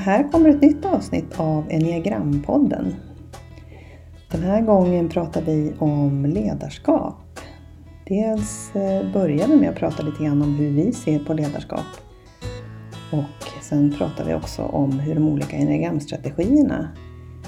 [0.00, 2.94] Här kommer ett nytt avsnitt av Enneagrampodden.
[4.30, 7.40] Den här gången pratar vi om ledarskap.
[8.06, 11.86] Dels eh, börjar vi med att prata lite grann om hur vi ser på ledarskap.
[13.12, 16.88] Och sen pratar vi också om hur de olika enneagramstrategierna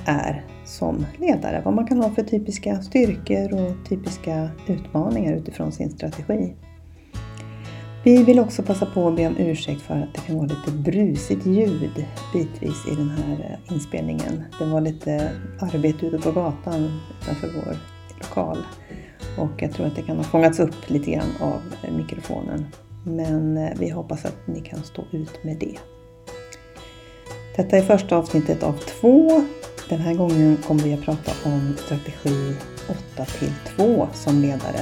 [0.04, 1.62] är som ledare.
[1.64, 6.54] Vad man kan ha för typiska styrkor och typiska utmaningar utifrån sin strategi.
[8.04, 10.70] Vi vill också passa på att be om ursäkt för att det kan vara lite
[10.70, 14.44] brusigt ljud bitvis i den här eh, inspelningen.
[14.58, 17.76] Det var lite arbete ute på gatan utanför vår
[18.18, 18.58] lokal
[19.38, 22.66] och jag tror att det kan ha fångats upp lite grann av eh, mikrofonen.
[23.04, 25.76] Men eh, vi hoppas att ni kan stå ut med det.
[27.56, 29.42] Detta är första avsnittet av två.
[29.88, 32.54] Den här gången kommer vi att prata om strategi
[33.14, 34.80] 8 till 2 som ledare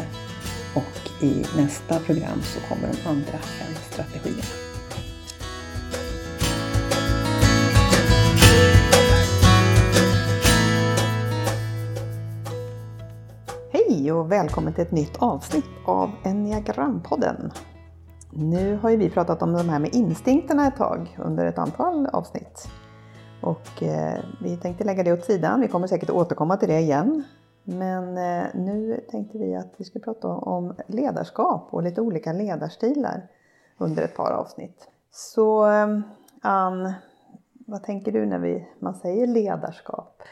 [1.23, 4.43] i nästa program så kommer de andra fem strategierna.
[13.73, 17.53] Hej och välkommen till ett nytt avsnitt av Enneagrampodden.
[18.33, 22.07] Nu har ju vi pratat om de här med instinkterna ett tag under ett antal
[22.07, 22.69] avsnitt.
[23.41, 25.61] Och eh, vi tänkte lägga det åt sidan.
[25.61, 27.25] Vi kommer säkert återkomma till det igen.
[27.71, 33.29] Men eh, nu tänkte vi att vi ska prata om ledarskap och lite olika ledarstilar
[33.79, 34.89] under ett par avsnitt.
[35.11, 36.01] Så eh,
[36.41, 36.93] Ann,
[37.53, 40.23] vad tänker du när vi, man säger ledarskap?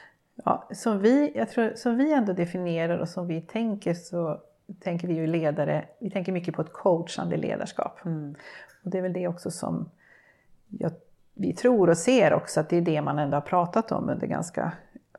[0.44, 4.40] Ja, som, vi, jag tror, som vi ändå definierar och som vi tänker så
[4.80, 8.04] tänker vi ju ledare, vi tänker mycket på ett coachande ledarskap.
[8.04, 8.34] Mm.
[8.84, 9.90] Och det är väl det också som
[10.68, 10.90] jag,
[11.34, 14.26] vi tror och ser också att det är det man ändå har pratat om under
[14.26, 14.72] ganska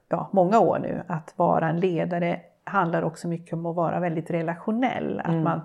[0.10, 1.04] ja, många år nu.
[1.08, 5.22] Att vara en ledare handlar också mycket om att vara väldigt relationell.
[5.26, 5.38] Mm.
[5.38, 5.62] Att man,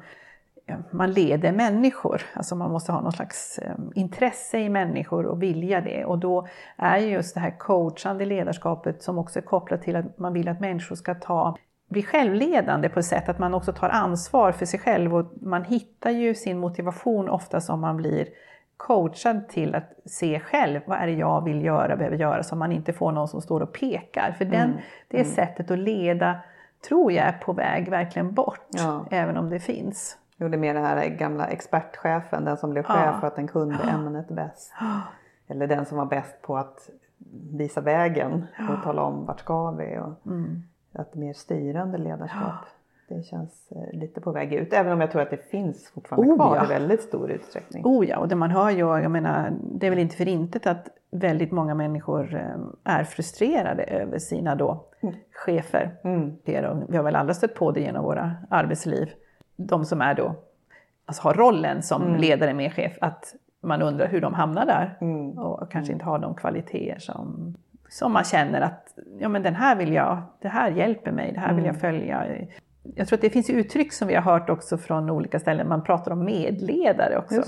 [0.91, 5.81] man leder människor, alltså man måste ha någon slags um, intresse i människor och vilja
[5.81, 6.05] det.
[6.05, 6.47] Och då
[6.77, 10.61] är just det här coachande ledarskapet som också är kopplat till att man vill att
[10.61, 11.57] människor ska ta
[11.89, 15.65] bli självledande på ett sätt att man också tar ansvar för sig själv och man
[15.65, 18.29] hittar ju sin motivation oftast om man blir
[18.77, 22.73] coachad till att se själv, vad är det jag vill göra, behöver göra, så man
[22.73, 24.35] inte får någon som står och pekar.
[24.39, 24.77] För den, mm.
[25.09, 25.33] det mm.
[25.33, 26.39] sättet att leda
[26.89, 29.07] tror jag är på väg verkligen bort, ja.
[29.11, 30.19] även om det finns.
[30.37, 33.21] Jo, det är mer den här gamla expertchefen, den som blev chef ja.
[33.21, 33.91] för att den kunde ja.
[33.91, 34.73] ämnet bäst.
[35.47, 36.91] Eller den som var bäst på att
[37.53, 39.99] visa vägen och tala om vart ska vi.
[39.99, 40.63] Och mm.
[40.99, 42.67] Ett mer styrande ledarskap
[43.09, 44.73] det känns eh, lite på väg ut.
[44.73, 46.65] Även om jag tror att det finns fortfarande oh, kvar ja.
[46.65, 47.85] i väldigt stor utsträckning.
[47.87, 50.67] Oh ja, och det man hör ju, jag menar, det är väl inte för intet
[50.67, 55.15] att väldigt många människor eh, är frustrerade över sina då mm.
[55.33, 55.97] chefer.
[56.05, 56.37] Mm.
[56.89, 59.11] Vi har väl alla stött på det genom våra arbetsliv.
[59.57, 60.35] De som är då,
[61.07, 62.21] alltså har rollen som mm.
[62.21, 65.39] ledare med chef, att man undrar hur de hamnar där mm.
[65.39, 65.95] och kanske mm.
[65.95, 67.55] inte har de kvaliteter som
[67.89, 71.41] som man känner att ja, men den här vill jag, det här hjälper mig, det
[71.41, 71.81] här vill jag mm.
[71.81, 72.27] följa
[72.95, 75.85] jag tror att det finns uttryck som vi har hört också från olika ställen, man
[75.85, 77.43] pratar om medledare också.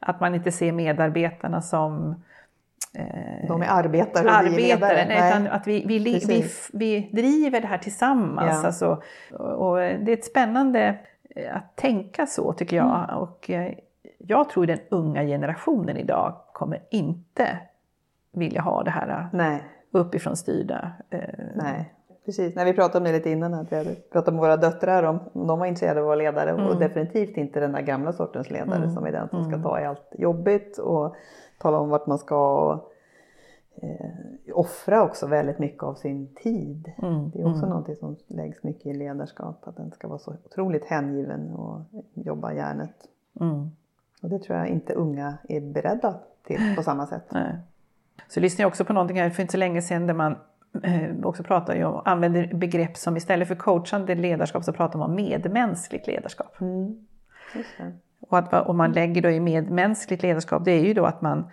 [0.00, 2.22] Att man inte ser medarbetarna som
[2.94, 5.04] eh, de är arbetare och arbetare, vi är ledare.
[5.08, 8.60] Nej, utan att vi, vi, vi, vi, driver det här tillsammans.
[8.62, 8.66] Ja.
[8.66, 9.02] Alltså,
[9.38, 10.98] och, det är ett spännande
[11.36, 13.04] eh, att tänka så tycker jag.
[13.04, 13.16] Mm.
[13.16, 13.72] Och eh,
[14.18, 17.58] jag tror den unga generationen idag kommer inte
[18.32, 19.62] vilja ha det här Nej.
[19.90, 20.92] uppifrån styrda.
[21.54, 21.94] Nej.
[22.28, 25.02] Precis, när vi pratade om det lite innan, att vi hade pratat med våra döttrar
[25.02, 26.66] om, de var intresserade av att vara ledare mm.
[26.66, 28.90] och definitivt inte den där gamla sortens ledare mm.
[28.90, 29.62] som är den som ska mm.
[29.62, 31.16] ta i allt jobbigt och
[31.58, 32.92] tala om vart man ska och,
[33.82, 34.10] eh,
[34.54, 36.92] offra också väldigt mycket av sin tid.
[37.02, 37.30] Mm.
[37.30, 37.68] Det är också mm.
[37.68, 41.80] någonting som läggs mycket i ledarskap, att den ska vara så otroligt hängiven och
[42.14, 42.94] jobba hjärnet.
[43.40, 43.70] Mm.
[44.22, 46.14] Och det tror jag inte unga är beredda
[46.46, 47.24] till på samma sätt.
[47.30, 47.56] Nej.
[48.28, 50.36] Så lyssnade jag också på någonting här för inte så länge sedan där man
[51.24, 55.16] också pratar ju om, använder begrepp som istället för coachande ledarskap så pratar man om
[55.16, 56.60] medmänskligt ledarskap.
[56.60, 57.06] Mm.
[58.20, 61.50] Och att om man lägger då i medmänskligt ledarskap det är ju då att man,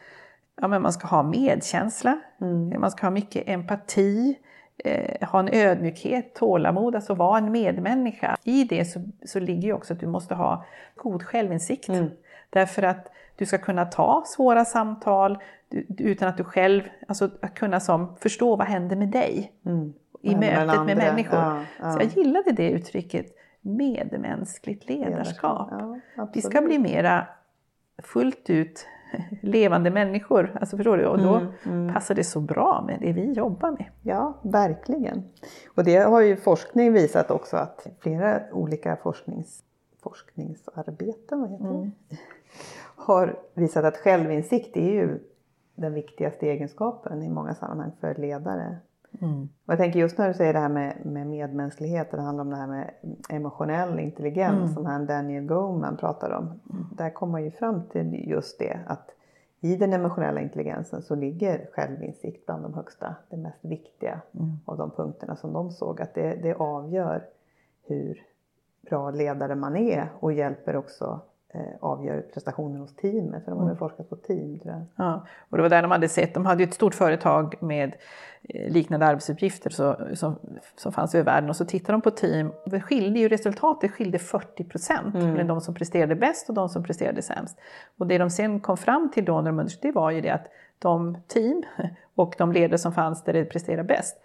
[0.62, 2.82] ja, men man ska ha medkänsla, mm.
[2.82, 4.36] man ska ha mycket empati,
[4.78, 8.38] eh, ha en ödmjukhet, tålamod, alltså vara en medmänniska.
[8.44, 10.66] I det så, så ligger ju också att du måste ha
[10.96, 11.90] god självinsikt.
[11.90, 12.10] Mm.
[12.50, 15.38] Därför att du ska kunna ta svåra samtal
[15.98, 19.94] utan att du själv, alltså att kunna som, förstå vad händer med dig mm.
[20.22, 21.39] i mötet med människor.
[21.39, 21.92] Ja, ja.
[21.92, 23.25] Så jag gillade det uttrycket,
[23.62, 25.68] medmänskligt ledarskap.
[26.16, 27.27] Ja, Vi ska bli mera
[28.04, 28.88] fullt ut
[29.42, 30.57] levande människor.
[30.60, 31.06] Alltså förstår du?
[31.06, 31.94] Och då mm, mm.
[31.94, 33.86] passar det så bra med det vi jobbar med.
[34.01, 35.24] Ja, verkligen.
[35.75, 39.63] Och det har ju forskning visat också att flera olika forsknings,
[40.04, 41.74] forskningsarbeten, vad heter det?
[41.74, 41.92] Mm
[43.06, 45.19] har visat att självinsikt är ju
[45.75, 48.77] den viktigaste egenskapen i många sammanhang för ledare.
[49.22, 49.42] Mm.
[49.42, 52.50] Och jag tänker just när du säger det här med, med medmänsklighet, det handlar om
[52.50, 52.92] det här med
[53.30, 54.74] emotionell intelligens mm.
[54.74, 56.44] som han Daniel Goleman pratar om.
[56.44, 56.86] Mm.
[56.98, 59.12] Där kommer man ju fram till just det att
[59.62, 64.51] i den emotionella intelligensen så ligger självinsikt bland de högsta, det mest viktiga mm.
[64.66, 67.24] av de punkterna som de såg att det, det avgör
[67.83, 68.22] hur
[68.89, 71.22] bra ledare man är och hjälper också
[71.80, 73.44] avgör prestationen hos teamet.
[73.44, 73.78] För de har mm.
[73.78, 74.60] forskat på team.
[74.60, 74.86] Tror jag.
[74.96, 77.96] Ja, och det var där de hade sett, de hade ju ett stort företag med
[78.44, 80.40] eh, liknande arbetsuppgifter så, som,
[80.75, 82.52] som fanns över världen och så tittade de på team.
[82.66, 85.31] Det skilde ju, resultatet skilde 40 procent mm.
[85.31, 87.58] mellan de som presterade bäst och de som presterade sämst.
[87.98, 90.48] Och det de sen kom fram till då när de undersökte var ju det att
[90.80, 91.63] de team
[92.16, 94.18] och de ledare som fanns där det presterade bäst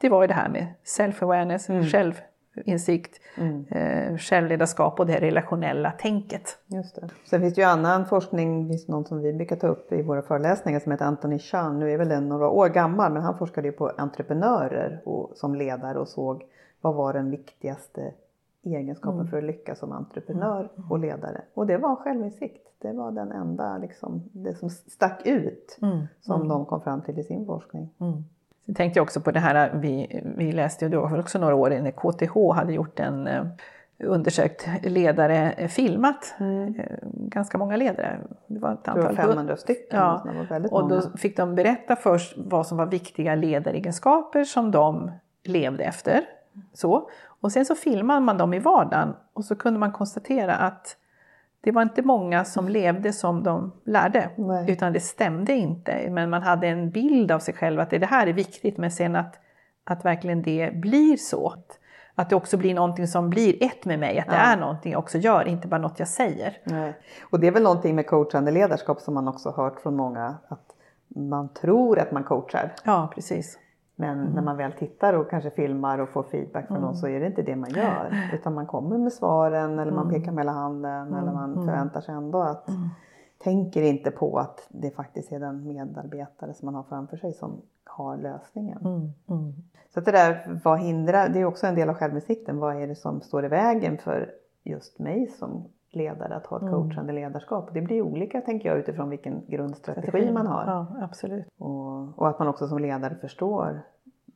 [0.00, 1.86] det var ju det här med self-awareness, mm.
[1.86, 2.20] själv
[2.64, 3.64] insikt, mm.
[3.68, 6.58] eh, självledarskap och det relationella tänket.
[6.66, 7.08] Just det.
[7.24, 10.22] Sen finns det ju annan forskning, finns någon som vi brukar ta upp i våra
[10.22, 11.78] föreläsningar som heter Anthony Chan.
[11.78, 15.54] Nu är väl den några år gammal men han forskade ju på entreprenörer och, som
[15.54, 16.42] ledare och såg
[16.80, 18.14] vad var den viktigaste
[18.62, 19.30] egenskapen mm.
[19.30, 20.90] för att lyckas som entreprenör mm.
[20.90, 21.42] och ledare.
[21.54, 22.66] Och det var självinsikt.
[22.78, 26.06] Det var den enda, liksom, det som stack ut mm.
[26.20, 26.48] som mm.
[26.48, 27.94] de kom fram till i sin forskning.
[28.70, 31.70] Sen tänkte jag också på det här, vi, vi läste ju då också några år
[31.70, 33.44] när KTH hade gjort en eh,
[33.98, 36.34] undersökt ledare eh, filmat.
[36.38, 36.74] Mm.
[37.12, 38.18] Ganska många ledare.
[38.46, 39.16] Det var ett antal.
[39.16, 39.98] 500 stycken.
[39.98, 40.24] Ja.
[40.70, 45.10] och då fick de berätta först vad som var viktiga ledaregenskaper som de
[45.44, 46.20] levde efter.
[46.72, 47.10] Så.
[47.40, 50.96] Och sen så filmade man dem i vardagen och så kunde man konstatera att
[51.62, 54.70] det var inte många som levde som de lärde, Nej.
[54.70, 56.10] utan det stämde inte.
[56.10, 59.16] Men man hade en bild av sig själv att det här är viktigt, men sen
[59.16, 59.34] att,
[59.84, 61.54] att verkligen det blir så.
[62.14, 64.32] Att det också blir någonting som blir ett med mig, att ja.
[64.32, 66.58] det är någonting jag också gör, inte bara något jag säger.
[66.64, 66.96] Nej.
[67.30, 70.76] Och det är väl någonting med coachande ledarskap som man också hört från många, att
[71.08, 72.74] man tror att man coachar.
[72.84, 73.58] Ja, precis.
[74.00, 74.32] Men mm.
[74.32, 76.86] när man väl tittar och kanske filmar och får feedback från mm.
[76.86, 78.30] någon så är det inte det man gör.
[78.34, 80.20] Utan man kommer med svaren eller man mm.
[80.20, 81.34] pekar med hela handen eller mm.
[81.34, 81.66] man mm.
[81.66, 82.68] förväntar sig ändå att
[83.38, 87.62] tänker inte på att det faktiskt är den medarbetare som man har framför sig som
[87.84, 88.78] har lösningen.
[89.94, 92.58] Så att det där, vad hindrar, det är också en del av självinsikten.
[92.58, 94.30] Vad är det som står i vägen för
[94.64, 97.70] just mig som ledare att ha ett coachande ledarskap.
[97.74, 100.64] Det blir olika tänker jag utifrån vilken grundstrategi man har.
[100.66, 101.46] Ja, absolut.
[101.58, 103.82] Och, och, att man också som ledare förstår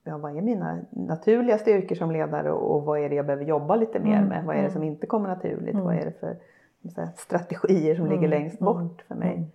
[0.05, 3.77] ja, vad är mina naturliga styrkor som ledare och, vad är det jag behöver jobba
[3.77, 4.29] lite mer mm.
[4.29, 4.45] med?
[4.45, 4.95] Vad är det som mm.
[4.95, 5.75] inte kommer naturligt?
[5.75, 5.85] Mm.
[5.85, 6.37] Vad är det för
[7.17, 8.31] strategier som ligger mm.
[8.31, 8.75] längst mm.
[8.75, 9.53] bort för mig?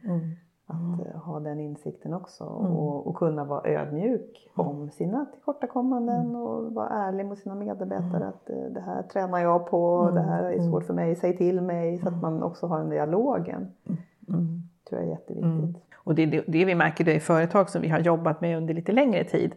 [0.71, 6.74] Att uh, ha den insikten också och, och, kunna vara ödmjuk om sina tillkortakommanden och
[6.74, 10.60] vara ärlig mot sina medarbetare att uh, det här tränar jag på, det här är
[10.60, 11.98] svårt för mig, säg till mig.
[11.98, 13.68] Så att man också har den dialogen.
[14.30, 14.62] Mm.
[14.89, 15.83] tror jag är jätteviktigt.
[15.95, 18.57] Och det är det, det vi märker det i företag som vi har jobbat med
[18.57, 19.56] under lite längre tid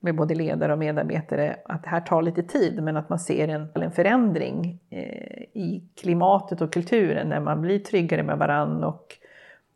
[0.00, 3.48] med både ledare och medarbetare att det här tar lite tid men att man ser
[3.48, 9.18] en, en förändring eh, i klimatet och kulturen när man blir tryggare med varandra och,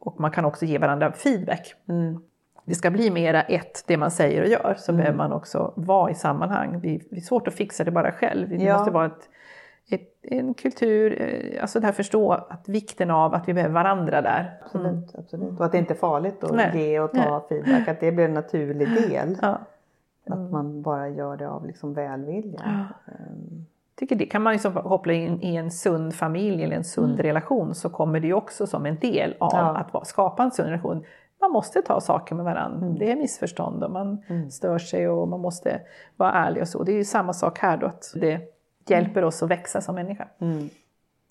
[0.00, 1.75] och man kan också ge varandra feedback.
[1.88, 2.20] Mm.
[2.64, 5.00] Det ska bli mera ett, det man säger och gör, så mm.
[5.00, 6.80] behöver man också vara i sammanhang.
[6.80, 8.49] Vi, det är svårt att fixa det bara själv.
[8.49, 8.76] Det ja.
[8.76, 9.28] måste vara ett,
[9.90, 14.23] ett, en kultur, eh, alltså det här förstå att vikten av att vi behöver varandra
[14.23, 14.59] där.
[14.62, 15.04] Absolut, mm.
[15.19, 15.59] absolut.
[15.59, 16.71] och att det inte är farligt att Nej.
[16.75, 17.40] ge och ta Nej.
[17.49, 19.38] feedback, att det blir en naturlig del.
[19.42, 19.59] Ja.
[20.26, 20.45] Mm.
[20.45, 22.61] Att man bara gör det av liksom välvilja.
[22.64, 23.12] Ja.
[24.00, 27.23] Tycker det kan man liksom koppla in i en sund familj eller en sund mm.
[27.23, 29.87] relation så kommer det ju också som en del av ja.
[29.92, 31.04] att skapa en sund relation.
[31.40, 32.87] Man måste ta saker med varandra.
[32.87, 32.99] Mm.
[32.99, 34.50] Det är missförstånd och man mm.
[34.50, 35.80] stör sig och man måste
[36.16, 36.83] vara ärlig och så.
[36.83, 38.40] Det är ju samma sak här då, att det
[38.88, 40.28] hjälper oss att växa som människa.
[40.38, 40.69] Mm.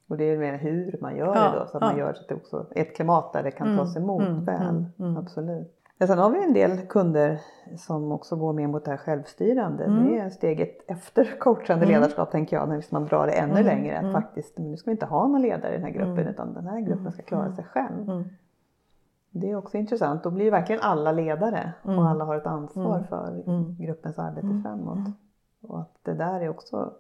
[0.07, 1.87] Och det är mer hur man gör ja, det då, så att ja.
[1.89, 4.21] man gör så att det också är ett klimat där det kan tas mm, emot
[4.21, 4.85] mm, väl.
[5.17, 5.78] Absolut.
[5.99, 7.39] Men sen har vi en del kunder
[7.77, 9.83] som också går mer mot det här självstyrande.
[9.83, 10.05] Mm.
[10.05, 11.95] Det är steget efter coachande mm.
[11.95, 13.65] ledarskap tänker jag, när man drar det ännu mm.
[13.65, 13.97] längre.
[13.97, 14.13] Att mm.
[14.13, 16.27] faktiskt, nu ska vi inte ha någon ledare i den här gruppen mm.
[16.27, 17.55] utan den här gruppen ska klara mm.
[17.55, 18.23] sig själv.
[19.31, 23.43] Det är också intressant, då blir verkligen alla ledare och alla har ett ansvar för
[23.83, 25.13] gruppens arbete framåt.
[25.61, 26.93] Och att det där är också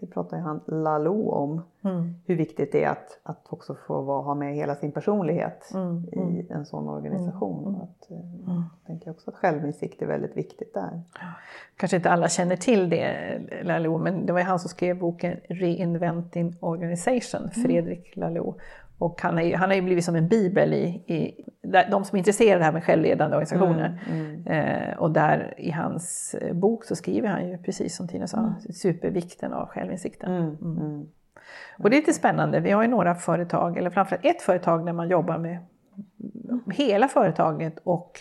[0.00, 1.62] det pratar ju han Lalou om.
[1.82, 2.14] Mm.
[2.26, 6.04] Hur viktigt det är att, att också få vara, ha med hela sin personlighet mm.
[6.12, 6.46] i mm.
[6.50, 7.68] en sån organisation.
[7.68, 7.80] Mm.
[7.80, 8.62] Att, eh, mm.
[8.80, 11.02] Jag tänker också att självinsikt är väldigt viktigt där.
[11.76, 15.36] Kanske inte alla känner till det, Lalou, men det var ju han som skrev boken
[15.48, 17.50] Reinventing Organization, mm.
[17.50, 18.54] Fredrik Lalou.
[18.98, 21.44] Och han, är, han har ju blivit som en bibel i, i
[21.90, 24.00] de som är intresserade av det här med självledande organisationer.
[24.10, 24.46] Mm, mm.
[24.46, 28.38] Eh, och där i hans eh, bok så skriver han ju precis som Tina sa,
[28.38, 28.52] mm.
[28.60, 30.32] supervikten av självinsikten.
[30.32, 30.78] Mm, mm.
[30.78, 31.06] mm.
[31.78, 34.92] Och det är lite spännande, vi har ju några företag, eller framförallt ett företag där
[34.92, 35.58] man jobbar med
[36.72, 38.20] hela företaget och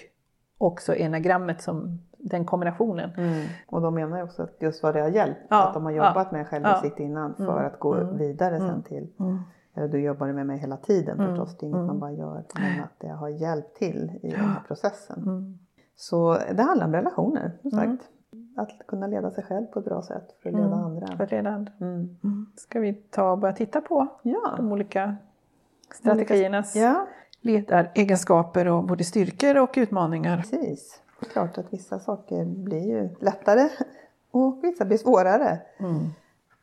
[0.57, 3.11] också enagrammet som den kombinationen.
[3.17, 3.45] Mm.
[3.67, 5.91] Och de menar ju också att just vad det har hjälpt, Ja, att de har
[5.91, 9.39] jobbat ja, med självinsikt innan för att gå mm, vidare sen mm, till, Mm.
[9.87, 11.87] Du jobbar med mig hela tiden Mm, förstås, det är inget mm.
[11.87, 15.23] man bara gör, men att det har hjälpt till i den här processen.
[15.23, 15.59] Mm.
[15.95, 17.85] Så det handlar om relationer, som sagt.
[17.87, 17.99] Mm.
[18.57, 20.79] Att kunna leda sig själv på ett bra sätt för att leda Mm.
[20.79, 21.17] andra.
[21.17, 21.69] För redan.
[21.81, 22.17] Mm.
[22.55, 24.53] Ska vi ta och börja titta på Ja.
[24.57, 25.15] de olika
[25.93, 27.07] strategiernas ja,
[27.41, 30.37] ledaregenskaper och både styrkor och utmaningar.
[30.37, 31.01] precis.
[31.19, 33.69] Det är klart att vissa saker blir ju lättare
[34.31, 35.59] och vissa blir svårare.
[35.79, 35.95] Mm.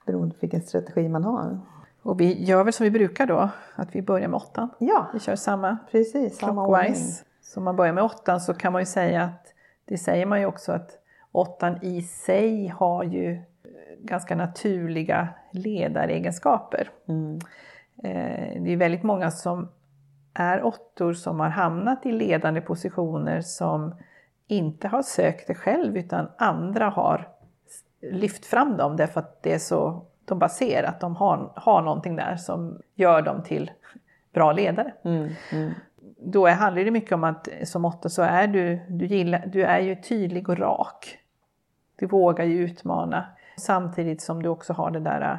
[0.06, 1.60] Beroende på vilken strategi man har.
[2.04, 4.68] Och vi gör väl som vi brukar då, att vi börjar med åttan.
[4.78, 6.38] Ja, Vi kör samma precis.
[6.38, 7.24] Samma clockwise.
[7.42, 9.46] Så om man börjar med åttan så kan man ju säga att,
[9.84, 10.90] det säger man ju också att
[11.32, 13.40] åttan i sig har ju eh,
[13.98, 16.90] ganska naturliga ledaregenskaper.
[17.08, 17.38] Mm.
[18.02, 19.68] Eh, Det är väldigt många som
[20.34, 23.94] är åttor som har hamnat i ledande positioner som
[24.46, 27.28] inte har sökt det själv utan andra har
[28.02, 31.82] lyft fram dem därför att det är så, de bara ser att de har, har
[31.82, 33.70] någonting där som gör dem till
[34.32, 34.94] bra ledare.
[35.04, 35.30] Mm.
[35.52, 35.72] Mm.
[36.18, 39.64] Då är, handlar det mycket om att som åtta så är du, du, gillar, du
[39.64, 41.18] är ju tydlig och rak.
[41.96, 43.26] Du vågar ju utmana
[43.56, 45.38] samtidigt som du också har det där,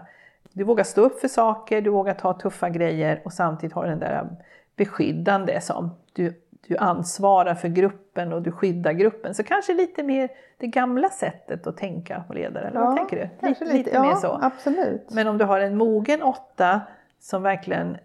[0.53, 3.99] du vågar stå upp för saker, du vågar ta tuffa grejer och samtidigt har den
[3.99, 4.27] där
[4.75, 9.33] beskyddande som du, du ansvarar för gruppen och du skyddar gruppen.
[9.33, 13.29] Så kanske lite mer det gamla sättet att tänka på ledare, eller vad tänker du?
[13.39, 14.39] Kanske lite, lite, mer ja, så.
[14.41, 15.07] absolut.
[15.11, 16.81] Men om du har en mogen åtta
[17.19, 17.97] som verkligen, eh,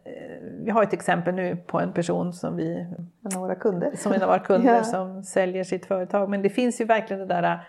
[0.64, 2.86] vi har ett exempel nu på en person som vi
[3.24, 3.92] En av våra kunder.
[3.96, 4.84] som en av våra kunder Ja.
[4.84, 6.28] som säljer sitt företag.
[6.30, 7.60] Men det finns ju verkligen det där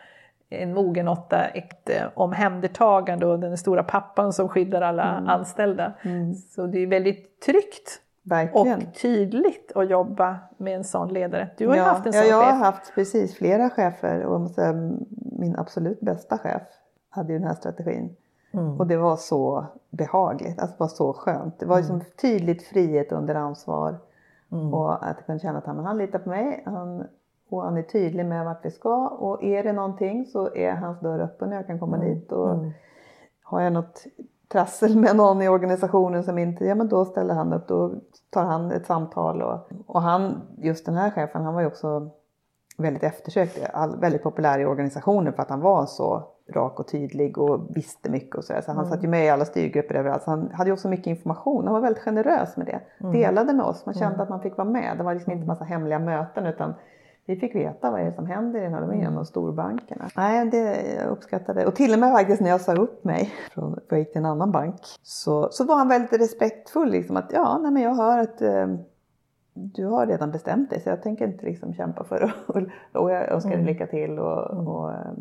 [0.49, 5.93] en mogen åtta, ett eh, omhändertagande och den stora pappan som skyddar alla anställda.
[6.01, 6.33] Mm.
[6.33, 8.87] Så det är väldigt tryggt Verkligen.
[8.87, 11.49] och tydligt att jobba med en sån ledare.
[11.57, 12.59] Du har ju ja, haft en ja, sån jag har chef.
[12.61, 14.73] haft precis flera chefer och jag säga,
[15.39, 16.61] min absolut bästa chef
[17.09, 18.15] hade ju den här strategin.
[18.53, 18.79] Mm.
[18.79, 21.59] Och det var så behagligt, alltså det var så skönt.
[21.59, 23.95] Det var liksom tydligt frihet under ansvar.
[24.51, 24.73] Mm.
[24.73, 27.07] Och att jag kunde känna att han, han litar på mig han,
[27.49, 29.07] och han är tydlig med vart vi ska.
[29.07, 32.31] Och är det någonting så är hans dörr öppen och jag kan komma dit.
[32.31, 32.71] Och Mm.
[33.43, 34.03] har jag något
[34.51, 37.93] trassel med någon i organisationen som inte, ja men då ställer han upp, då
[38.29, 39.41] tar han ett samtal.
[39.41, 42.09] Och, och han, just den här chefen, han var ju också
[42.77, 47.37] väldigt eftersökt, all, väldigt populär i organisationen för att han var så rak och tydlig
[47.37, 48.61] och visste mycket och sådär.
[48.61, 50.23] Så han satt ju med i alla styrgrupper överallt.
[50.23, 51.65] Så han hade ju också mycket information.
[51.65, 52.81] Han var väldigt generös med det.
[53.11, 53.85] Delade med oss.
[53.85, 54.97] Man kände att man fick vara med.
[54.97, 56.73] Det var liksom inte massa hemliga möten utan
[57.31, 59.23] vi fick veta vad är det som händer i den här, det var en av
[59.23, 60.09] storbankerna.
[60.15, 63.73] Nej, det jag uppskattade Och till och med faktiskt när jag sa upp mig från,
[63.73, 64.81] för jag gick till en annan bank.
[65.03, 68.67] Så, så var han väldigt respektfull liksom att ja, nej men jag hör att eh,
[69.53, 72.31] du har redan bestämt dig så jag tänker inte liksom kämpa för det.
[72.47, 72.57] Och,
[73.01, 75.11] och jag önskar dig lycka till och, och, eh,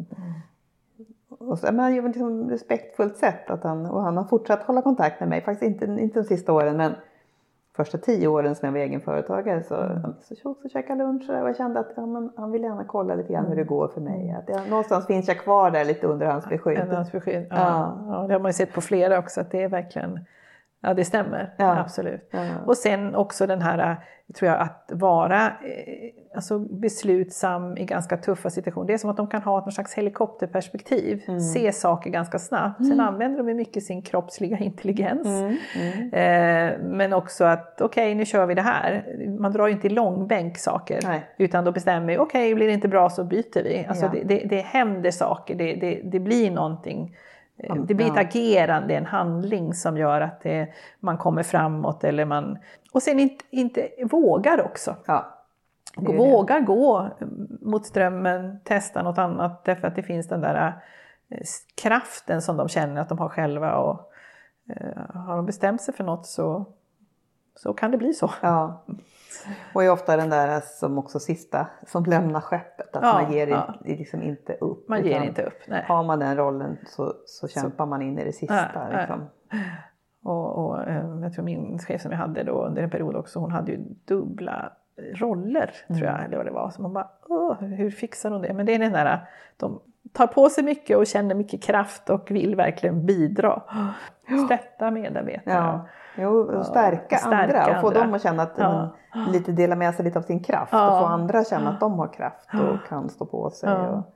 [1.29, 5.29] och så, men liksom respektfullt sätt att han, och han har fortsatt hålla kontakt med
[5.29, 5.41] mig.
[5.41, 6.93] Faktiskt inte, inte de sista åren men
[7.77, 11.35] första tio åren som jag var egen företagare så, så, så, så käkade lunch och
[11.35, 14.01] jag kände att ja, men, han vill gärna kolla lite grann hur det går för
[14.01, 14.31] mig.
[14.31, 16.79] Att jag, någonstans finns jag kvar där lite under hans beskydd.
[16.79, 17.47] En hans beskydd.
[17.51, 17.57] Ja.
[17.57, 18.05] Ja.
[18.09, 18.27] Ja.
[18.27, 20.21] det har man ju sett på flera också att det är verkligen,
[20.83, 21.55] ja det stämmer.
[21.57, 21.79] Ja.
[21.81, 22.29] Absolut.
[22.31, 22.47] Ja.
[22.67, 23.97] Och sen också den här,
[24.35, 25.51] tror jag, att vara eh,
[26.35, 28.87] alltså beslutsam i ganska tuffa situationer.
[28.87, 31.41] Det är som att de kan ha någon slags helikopterperspektiv, Mm.
[31.41, 32.87] se saker ganska snabbt.
[32.87, 35.27] Sen använder de mycket sin kroppsliga intelligens.
[35.27, 36.13] Mm, mm.
[36.13, 39.17] Eh, men också att okej, nu kör vi det här.
[39.41, 41.01] Man drar ju inte i långbänk saker.
[41.03, 41.21] Nej.
[41.39, 43.87] Utan då bestämmer vi, okej, blir det inte bra så byter vi.
[43.89, 44.11] Alltså Ja.
[44.13, 47.17] det, det, det händer saker, det, det, det blir någonting.
[47.87, 50.69] Det blir ett agerande, en handling som gör att det,
[51.01, 52.05] man kommer framåt.
[52.05, 52.59] Eller man,
[52.93, 54.97] och sen inte, inte vågar också.
[55.07, 55.37] Ja.
[55.97, 57.09] Vågar gå
[57.61, 59.65] mot strömmen, testa något annat.
[59.65, 60.83] Därför att det finns den där
[61.29, 61.41] eh,
[61.83, 63.75] kraften som de känner att de har själva.
[63.75, 64.13] Och,
[64.69, 66.65] eh, har de bestämt sig för något så,
[67.57, 68.31] så kan det bli så.
[68.41, 68.85] Ja.
[69.75, 72.97] Och är ofta den där som också sista som lämnar skeppet.
[72.97, 73.75] Att Ja, man ger ja.
[73.85, 74.89] liksom inte upp.
[74.89, 75.59] Man ger inte upp.
[75.69, 75.85] Nej.
[75.89, 78.69] Har man den rollen så, så kämpar man in i det sista.
[78.75, 78.99] Ja.
[78.99, 79.29] liksom.
[80.23, 83.39] Och, och eh, jag tror min chef som jag hade då under en period också,
[83.39, 84.73] hon hade ju dubbla
[85.15, 86.71] roller tror jag, eller vad det var.
[86.71, 88.53] Så man bara, Åh, hur fixar hon det?
[88.53, 89.81] Men det är den där, de
[90.13, 93.63] tar på sig mycket och känner mycket kraft och vill verkligen bidra.
[94.47, 95.55] Stötta medarbetare.
[95.55, 95.87] Ja.
[96.17, 98.01] Jo, och stärka, stärka andra och få andra.
[98.01, 98.89] dem att känna att Ja.
[99.15, 100.91] men, lite dela med sig lite av sin kraft Ja.
[100.93, 103.71] och få andra att känna att de har kraft och kan stå på sig.
[103.71, 103.89] Ja.
[103.89, 104.15] Och,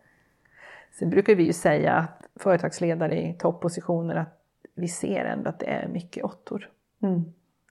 [0.98, 4.38] Sen brukar vi ju säga att företagsledare i topppositioner att
[4.74, 6.68] vi ser ändå att det är mycket åttor.
[7.02, 7.24] mm.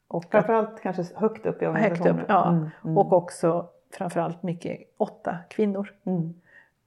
[0.07, 2.15] Och Framförallt kanske högt upp i organisationen.
[2.15, 2.50] Högt upp, ja.
[2.50, 2.97] Mm, mm.
[2.97, 5.93] Och också framförallt mycket åtta kvinnor.
[6.03, 6.33] Mm.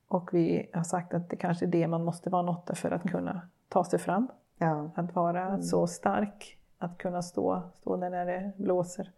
[0.09, 2.91] Och vi har sagt att det kanske är det man måste vara en åtta för
[2.91, 4.29] att kunna ta sig fram.
[4.59, 4.91] Ja.
[4.95, 5.63] Att vara mm.
[5.63, 9.11] så stark, att kunna stå, stå där när det blåser.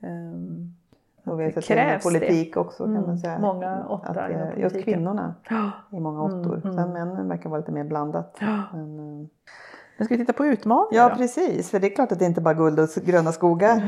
[0.00, 0.74] Um,
[1.24, 2.60] och vi har sett det politik det.
[2.60, 3.18] också kan man mm.
[3.18, 3.38] säga.
[3.38, 4.62] Många åttor att, inom politiken.
[4.62, 5.34] Just kvinnorna
[5.92, 6.54] i många åttor.
[6.54, 6.74] Mm, mm.
[6.74, 8.38] Sen männen verkar vara lite mer blandat.
[8.72, 9.26] Men, eh,
[9.96, 11.16] men ska vi titta på utmaningar Ja då?
[11.16, 13.82] precis, för det är klart att det inte bara är guld och gröna skogar.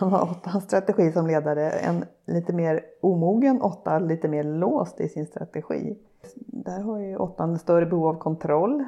[0.00, 0.22] Ja.
[0.30, 5.98] Åttans strategi som ledare, en lite mer omogen åtta, lite mer låst i sin strategi.
[6.36, 8.84] Där har ju åttan större behov av kontroll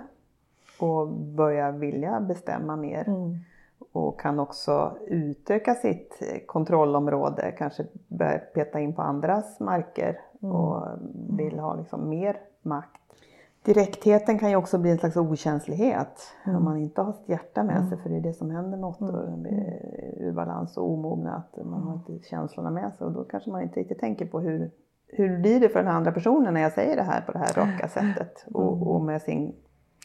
[0.78, 3.08] och börjar vilja bestämma mer.
[3.08, 3.34] Mm
[3.94, 10.54] och kan också utöka sitt kontrollområde, kanske börja peta in på andras marker mm.
[10.54, 10.86] och
[11.38, 13.00] vill ha liksom mer makt.
[13.62, 16.56] Direktheten kan ju också bli en slags okänslighet mm.
[16.56, 17.88] om man inte har sitt hjärta med mm.
[17.88, 19.46] sig för det är det som händer med åttor, mm.
[20.18, 23.62] ur balans och omogna, att man har inte känslorna med sig och då kanske man
[23.62, 24.70] inte riktigt tänker på hur,
[25.08, 27.52] hur blir det för den andra personen när jag säger det här på det här
[27.52, 28.82] raka sättet och, mm.
[28.82, 29.54] och med sin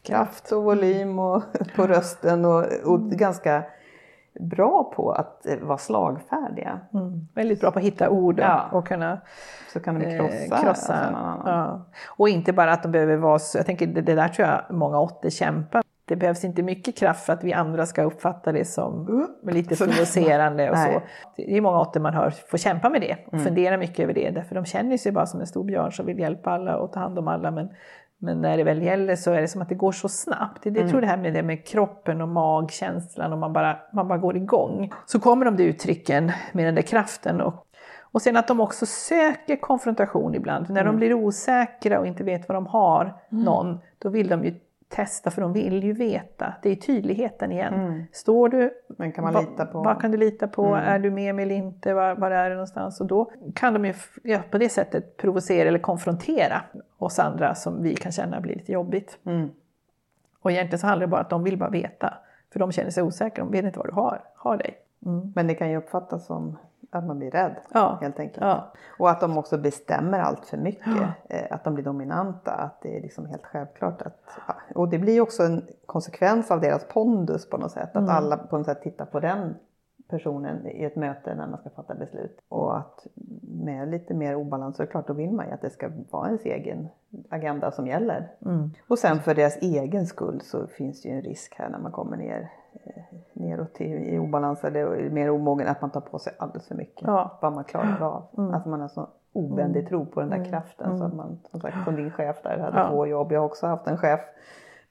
[0.03, 1.43] kraft och volym och
[1.75, 3.17] på rösten och, och mm.
[3.17, 3.63] ganska
[4.39, 6.79] bra på att eh, vara slagfärdiga.
[6.93, 7.27] Mm.
[7.33, 8.69] Väldigt bra på att hitta orden ja.
[8.71, 9.21] och kunna
[9.73, 11.09] så kan de krossa, eh, krossa.
[11.45, 11.85] Ja.
[12.07, 14.61] Och inte bara att de behöver vara så, jag tänker det, det där tror jag
[14.69, 18.65] många åttor kämpar det behövs inte mycket kraft för att vi andra ska uppfatta det
[18.65, 21.01] som lite provocerande och så.
[21.35, 23.45] Det är många åttor man hör får kämpa med det och mm.
[23.45, 26.19] fundera mycket över det därför de känner sig bara som en stor björn som vill
[26.19, 27.69] hjälpa alla och ta hand om alla men
[28.21, 30.63] men när det väl gäller så är det som att det går så snabbt.
[30.63, 30.89] Det, mm.
[30.89, 34.37] tror det här med det med kroppen och magkänslan och man bara, man bara går
[34.37, 34.91] igång.
[35.05, 37.41] Så kommer de där uttrycken med den där kraften.
[37.41, 37.67] Och,
[38.11, 40.69] och sen att de också söker konfrontation ibland.
[40.69, 40.93] När mm.
[40.93, 43.43] de blir osäkra och inte vet vad de har, mm.
[43.43, 44.55] någon, då vill de ju
[44.89, 46.53] testa för de vill ju veta.
[46.61, 47.73] Det är tydligheten igen.
[47.73, 48.03] Mm.
[48.11, 49.81] Står du, Men kan man va, lita på?
[49.81, 50.65] vad kan du lita på?
[50.65, 50.87] Mm.
[50.87, 51.93] Är du med mig eller inte?
[51.93, 53.01] Var, var är du någonstans?
[53.01, 56.61] Och då kan de ju ja, på det sättet provocera eller konfrontera
[56.97, 59.17] oss andra som vi kan känna blir lite jobbigt.
[59.25, 59.49] Mm.
[60.41, 62.13] Och egentligen så handlar det bara om att de vill bara veta.
[62.53, 64.77] För de känner sig osäkra, de vet inte vad du har, har dig.
[65.05, 65.33] Mm.
[65.35, 66.57] Men det kan ju uppfattas som
[66.91, 67.97] att man blir rädd ja.
[68.01, 68.45] helt enkelt.
[68.45, 68.73] Ja.
[68.99, 70.87] Och att de också bestämmer allt för mycket.
[70.87, 71.35] Ja.
[71.35, 72.51] Eh, att de blir dominanta.
[72.51, 74.23] Att det är liksom helt självklart att...
[74.75, 77.89] Och det blir också en konsekvens av deras pondus på något sätt.
[77.89, 78.09] Att mm.
[78.09, 79.55] alla på något sätt tittar på den
[80.09, 82.39] personen i ett möte när man ska fatta beslut.
[82.49, 83.07] Och att
[83.41, 85.89] med lite mer obalans så är det klart, då vill man ju att det ska
[86.09, 86.87] vara ens egen
[87.29, 88.31] agenda som gäller.
[88.45, 88.69] Mm.
[88.87, 91.91] Och sen för deras egen skull så finns det ju en risk här när man
[91.91, 92.51] kommer ner
[93.33, 97.07] neråt i, i obalans eller mer omogen att man tar på sig alldeles för mycket.
[97.07, 97.37] Ja.
[97.41, 98.27] Vad man klarar av.
[98.37, 98.53] Mm.
[98.53, 99.89] Att man har så obändig mm.
[99.89, 100.49] tro på den där mm.
[100.49, 100.97] kraften.
[100.97, 102.89] Så att man, som sagt, som din chef där hade ja.
[102.89, 103.31] två jobb.
[103.31, 104.19] Jag har också haft en chef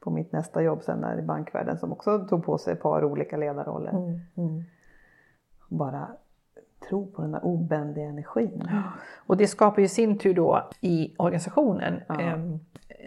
[0.01, 3.05] på mitt nästa jobb sen där i bankvärlden som också tog på sig ett par
[3.05, 3.91] olika ledarroller.
[3.91, 4.21] Mm.
[4.37, 4.63] Mm.
[5.69, 6.09] Bara
[6.89, 8.69] tro på den där obändiga energin.
[9.27, 12.15] Och det skapar ju sin tur då i organisationen ja.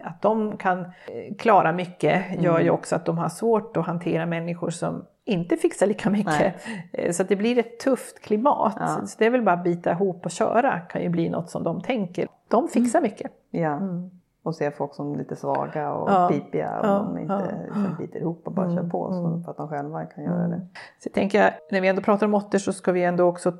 [0.03, 2.43] Att de kan eh, klara mycket mm.
[2.43, 6.55] gör ju också att de har svårt att hantera människor som inte fixar lika mycket.
[6.67, 6.89] Nej.
[6.93, 8.77] Eh, så det blir ett tufft klimat.
[8.79, 9.05] Ja.
[9.07, 11.63] Så det är väl bara att bita ihop och köra kan ju bli något som
[11.63, 12.27] de tänker.
[12.47, 13.11] De fixar mm.
[13.11, 13.31] mycket.
[13.51, 13.77] Ja.
[13.77, 16.29] Mm och ser folk som lite svaga och ja.
[16.31, 16.91] pipiga och ja.
[16.91, 17.65] de inte ja.
[17.65, 18.77] liksom biter ihop och bara mm.
[18.77, 19.43] kör på så mm.
[19.43, 20.67] för att de själva kan göra det.
[20.73, 23.53] Så jag tänker, när vi ändå pratar om åttor så ska vi ändå också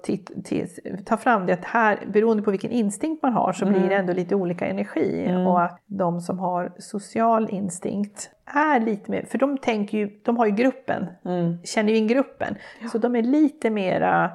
[1.05, 3.79] ta fram det att här, beroende på vilken instinkt man har så mm.
[3.79, 5.47] blir det ändå lite olika energi mm.
[5.47, 10.37] och att de som har social instinkt är lite mer, för de tänker ju, de
[10.37, 11.57] har ju gruppen, mm.
[11.63, 12.55] känner ju in gruppen,
[12.91, 14.31] så de är lite mera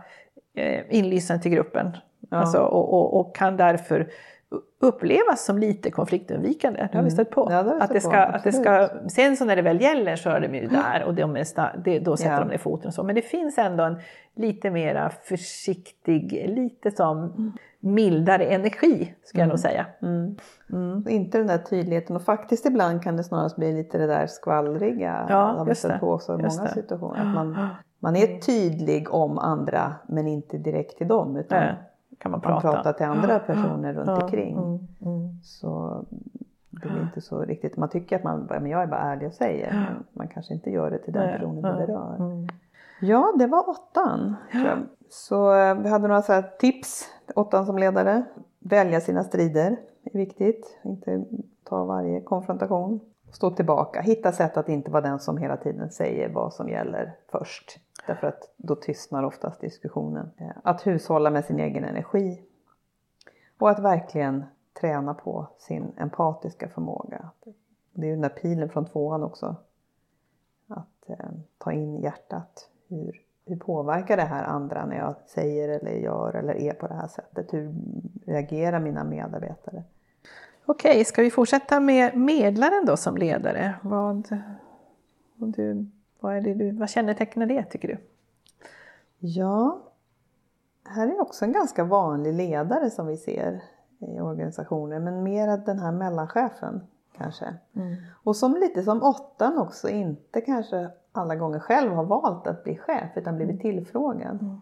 [0.55, 1.97] eh, inlyssnande till gruppen.
[2.31, 4.09] Alltså, och, och, och kan därför
[4.81, 6.79] upplevas som lite konfliktundvikande.
[6.79, 7.11] Det har vi mm.
[7.11, 7.49] stött på.
[7.51, 10.31] Ja, det att det ska, att det ska, sen så när det väl gäller så
[10.31, 12.39] är de ju där och de är det, då sätter ja.
[12.39, 13.03] de ner foten och så.
[13.03, 13.97] Men det finns ändå en
[14.37, 19.59] lite mera försiktig, lite som mildare energi skulle jag nog mm.
[19.59, 19.87] säga.
[20.03, 20.37] Mm.
[20.73, 21.09] Mm.
[21.09, 25.27] Inte den där tydligheten och faktiskt ibland kan det snarast bli lite det där skvallriga.
[25.29, 27.21] Ja, har vi stött på också i många situationer.
[27.21, 31.37] Att man, man är tydlig om andra men inte direkt till dem.
[31.37, 31.75] Utan
[32.18, 32.66] kan man prata.
[32.66, 34.57] Man pratar till andra personer runt ja, omkring.
[34.59, 35.40] Mm, mm.
[35.42, 36.05] Så
[36.70, 39.35] det blir inte så riktigt, man tycker att man, men jag är bara ärlig och
[39.35, 42.16] säger, men man kanske inte gör det till den personen det berör.
[42.18, 42.46] Mm.
[43.00, 44.37] Ja, det var åttan.
[45.11, 48.24] Så eh, vi hade några så tips, åttan som ledare.
[48.59, 51.24] Välja sina strider är viktigt, inte
[51.64, 53.00] ta varje konfrontation.
[53.33, 57.12] Stå tillbaka, hitta sätt att inte vara den som hela tiden säger vad som gäller
[57.33, 57.81] först.
[58.07, 60.31] Därför att då tystnar oftast diskussionen.
[60.37, 62.42] Eh, att hushålla med sin egen energi.
[63.59, 64.45] Och att verkligen
[64.81, 67.31] träna på sin empatiska förmåga.
[67.92, 69.57] Det är ju den där pilen från tvåan också.
[70.69, 72.71] Att eh, ta in hjärtat.
[72.88, 76.95] Hur hur påverkar det här andra när jag säger eller gör eller är på det
[76.95, 77.55] här sättet?
[77.55, 77.75] Hur
[78.27, 79.85] reagerar mina medarbetare?
[80.66, 83.75] Okej, ska vi fortsätta med medlaren då som ledare?
[83.83, 84.29] Vad,
[85.40, 85.87] om du,
[86.20, 87.98] vad, är det du, vad kännetecknar det tycker du?
[89.18, 89.79] Ja,
[90.85, 93.62] här är också en ganska vanlig ledare som vi ser
[93.98, 96.81] i organisationer, men mer den här mellanchefen
[97.16, 97.55] kanske.
[97.76, 97.96] Mm.
[98.24, 102.76] Och som lite som åttan också inte kanske alla gånger själv har valt att bli
[102.76, 103.74] chef utan blivit mm.
[103.74, 104.42] tillfrågad.
[104.42, 104.61] Mm.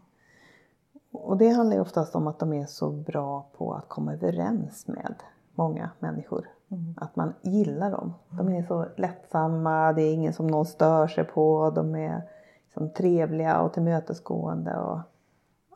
[1.13, 4.87] Och det handlar ju oftast om att de är så bra på att komma överens
[4.87, 5.15] med
[5.55, 6.49] många människor.
[6.75, 6.95] Mm.
[6.97, 8.15] Att man gillar dem.
[8.31, 12.23] De är så lättsamma, det är ingen som någon stör sig på, de är
[12.65, 14.99] liksom trevliga och tillmötesgående och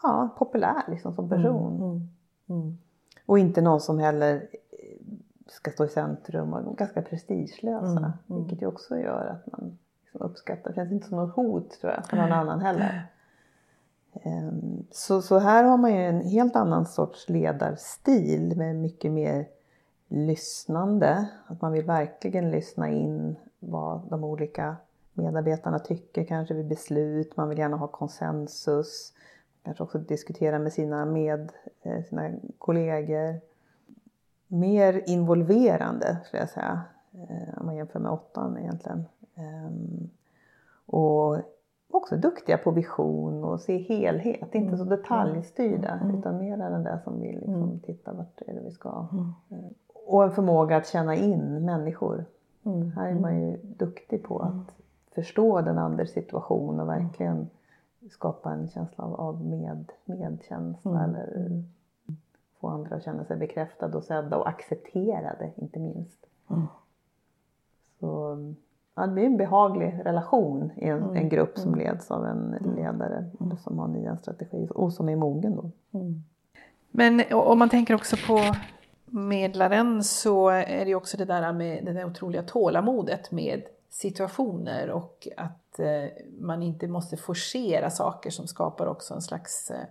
[0.03, 1.77] ja, populär liksom som person.
[1.77, 1.91] Mm.
[1.91, 2.09] Mm.
[2.49, 2.79] mm.
[3.27, 4.49] Och inte någon som heller
[5.47, 7.87] ska stå i centrum och ganska prestigelösa.
[7.87, 8.43] Mm, mm.
[8.43, 11.93] Vilket ju också gör att man liksom uppskattar, det känns inte som något hot tror
[11.93, 13.07] jag för någon annan heller.
[14.25, 19.47] Um, så, så här har man ju en helt annan sorts ledarstil med mycket mer
[20.09, 21.29] lyssnande.
[21.47, 24.77] Att man vill verkligen lyssna in vad de olika
[25.13, 27.37] medarbetarna tycker kanske vid beslut.
[27.37, 29.13] Man vill gärna ha konsensus.
[29.63, 33.41] Kanske också diskutera med sina, med, eh, sina kollegor
[34.49, 36.83] mer involverande skulle jag säga.
[37.13, 39.05] Eh, om man jämför med åttan egentligen.
[39.35, 40.11] Ehm,
[40.87, 41.37] och
[41.91, 44.97] också duktiga på vision och se helhet, inte så mm.
[44.97, 46.19] detaljstyrda mm.
[46.19, 47.81] utan mer den där som vill liksom mm.
[47.81, 49.07] titta vart är det vi ska.
[49.13, 49.33] Mm.
[50.09, 52.25] Och en förmåga att känna in människor.
[52.65, 52.93] Mm.
[52.93, 54.65] Här är man ju duktig på att mm.
[55.15, 57.51] förstå den andres situation och verkligen
[58.11, 61.63] skapa en känsla av med, medkänsla eller
[62.61, 66.27] få andra att känna sig bekräftade och sedda och accepterade inte minst.
[66.51, 66.67] Mm.
[68.01, 68.39] Så
[68.95, 71.17] ja, det blir en behaglig relation i en, mm.
[71.17, 71.87] en grupp som mm.
[71.87, 72.77] leds av en mm.
[72.77, 73.57] ledare mm.
[73.57, 75.71] som har nya strategier och som är mogen då.
[76.91, 78.39] Men om man tänker också på
[79.11, 85.29] medlaren så är det också det där med det där otroliga tålamodet med situationer och
[85.37, 86.05] att eh,
[86.41, 89.85] man inte måste forcera saker som skapar också en slags eh,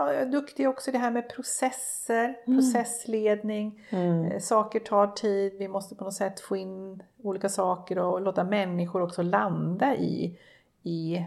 [0.00, 2.58] ja, jag är duktig också i det här med processer, mm.
[2.58, 3.86] processledning.
[3.90, 4.24] Mm.
[4.24, 8.44] Eh, saker tar tid, vi måste på något sätt få in olika saker och låta
[8.44, 10.38] människor också landa i,
[10.82, 11.24] i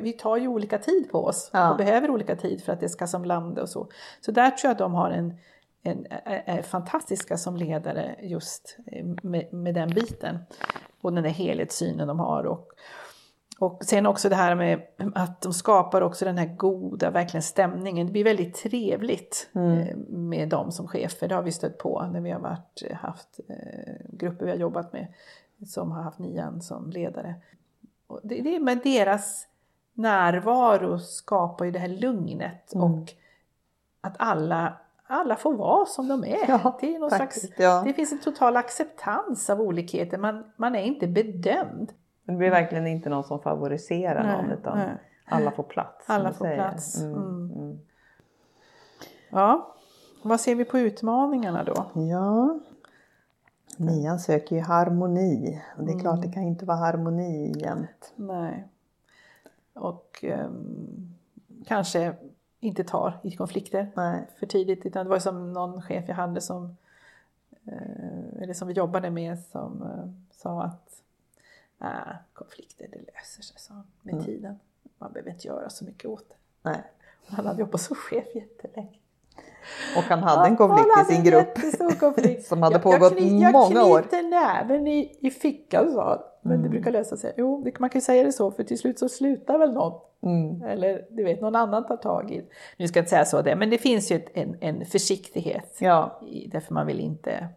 [0.00, 1.70] vi tar ju olika tid på oss ja.
[1.70, 3.88] och behöver olika tid för att det ska som landa och så.
[4.20, 5.34] Så där tror jag att de har en,
[5.82, 10.38] en, är fantastiska som ledare just eh, med, med den biten.
[11.00, 12.44] Och den där helhetssynen de har.
[12.44, 12.68] Och,
[13.58, 14.82] och sen också det här med
[15.14, 18.06] att de skapar också den här goda verkligen stämningen.
[18.06, 19.78] Det blir väldigt trevligt mm.
[19.78, 21.28] Eh, med dem som chefer.
[21.28, 23.40] Det har vi stött på när vi har varit, eh, haft
[24.08, 25.06] grupper vi har jobbat med
[25.66, 27.34] som har haft nian som ledare.
[28.22, 29.46] Det, det med deras
[29.94, 32.84] närvaro skapar ju det här lugnet mm.
[32.84, 33.12] och
[34.00, 34.76] att alla
[35.10, 36.48] alla får vara som de är.
[36.48, 37.82] Ja, det, är faktiskt, slags, ja.
[37.86, 40.18] det finns en total acceptans av olikheter.
[40.18, 41.92] Man, man är inte bedömd.
[42.24, 44.88] Det blir verkligen inte någon som favoriserar nej, någon utan nej.
[45.24, 46.10] alla får plats.
[46.10, 46.56] Alla får säger.
[46.56, 47.00] plats.
[47.00, 47.50] Mm, mm.
[47.52, 47.78] Mm.
[49.30, 49.74] Ja,
[50.22, 51.86] vad ser vi på utmaningarna då?
[51.94, 52.58] Ja,
[53.76, 56.32] nian söker ju harmoni och det är klart det mm.
[56.32, 58.12] kan inte vara harmoni jämt.
[58.16, 58.64] Nej.
[59.72, 61.14] Och um,
[61.66, 62.14] kanske
[62.60, 64.26] inte tar i konflikter Nej.
[64.38, 64.86] för tidigt.
[64.86, 66.76] Utan det var som någon chef jag hade som,
[67.66, 71.02] eh, eller som vi jobbade med som eh, sa att
[71.80, 74.24] äh, konflikter det löser sig så med mm.
[74.24, 74.58] tiden.
[74.98, 76.34] Man behöver inte göra så mycket åt det.
[76.62, 76.82] Nej.
[77.26, 78.99] Han hade jobbat som chef jättelänge.
[79.96, 81.58] Och han hade en konflikt ja, i sin grupp
[82.44, 84.00] som hade pågått jag, jag, många år.
[84.00, 86.18] Jag knyter näven i, i fickan sa han.
[86.42, 86.62] Men mm.
[86.62, 87.34] det brukar lösa sig.
[87.36, 90.00] Jo, man kan ju säga det så för till slut så slutar väl någon.
[90.22, 90.62] Mm.
[90.62, 92.46] Eller du vet, någon annan tar tag i det.
[92.76, 95.76] Nu ska jag inte säga så det, men det finns ju ett, en, en försiktighet.
[95.80, 96.20] Ja.
[96.26, 97.48] I, därför man vill inte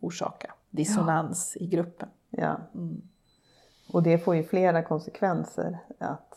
[0.00, 1.64] orsaka dissonans ja.
[1.64, 2.08] i gruppen.
[2.30, 2.56] Ja.
[2.74, 3.02] Mm.
[3.92, 5.78] Och det får ju flera konsekvenser.
[5.98, 6.34] Att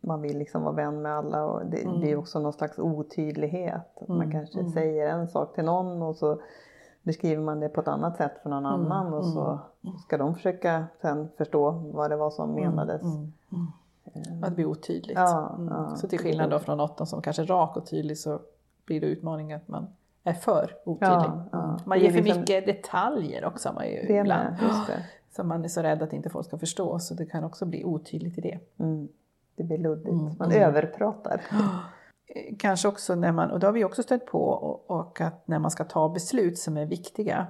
[0.00, 2.00] man vill liksom vara vän med alla och det mm.
[2.00, 4.02] blir också någon slags otydlighet.
[4.08, 4.18] Mm.
[4.18, 4.72] Man kanske mm.
[4.72, 6.40] säger en sak till någon och så
[7.02, 8.80] beskriver man det på ett annat sätt för någon mm.
[8.80, 9.98] annan och så mm.
[9.98, 12.64] ska de försöka sen förstå vad det var som mm.
[12.64, 13.02] menades.
[13.02, 14.42] Eh.
[14.42, 15.18] Att det blir otydligt.
[15.18, 18.40] Ja, ja, så till skillnad då från åttan som kanske är rak och tydlig så
[18.84, 19.86] blir det utmaningen att man
[20.24, 21.30] är för otydlig.
[21.52, 21.78] Ja.
[21.84, 22.40] Man ger för liksom...
[22.40, 23.72] mycket detaljer också.
[23.72, 24.50] Man ju det ibland.
[24.50, 25.04] Med, just det.
[25.36, 27.84] Som man är så rädd att inte folk ska förstå så det kan också bli
[27.84, 28.58] otydligt i det.
[29.56, 29.68] Mm.
[29.68, 30.34] Det blir luddigt, mm.
[30.38, 30.62] man mm.
[30.62, 31.40] överpratar.
[32.58, 35.58] Kanske också när man, och det har vi också stött på, och, och att när
[35.58, 37.46] man ska ta beslut som är viktiga,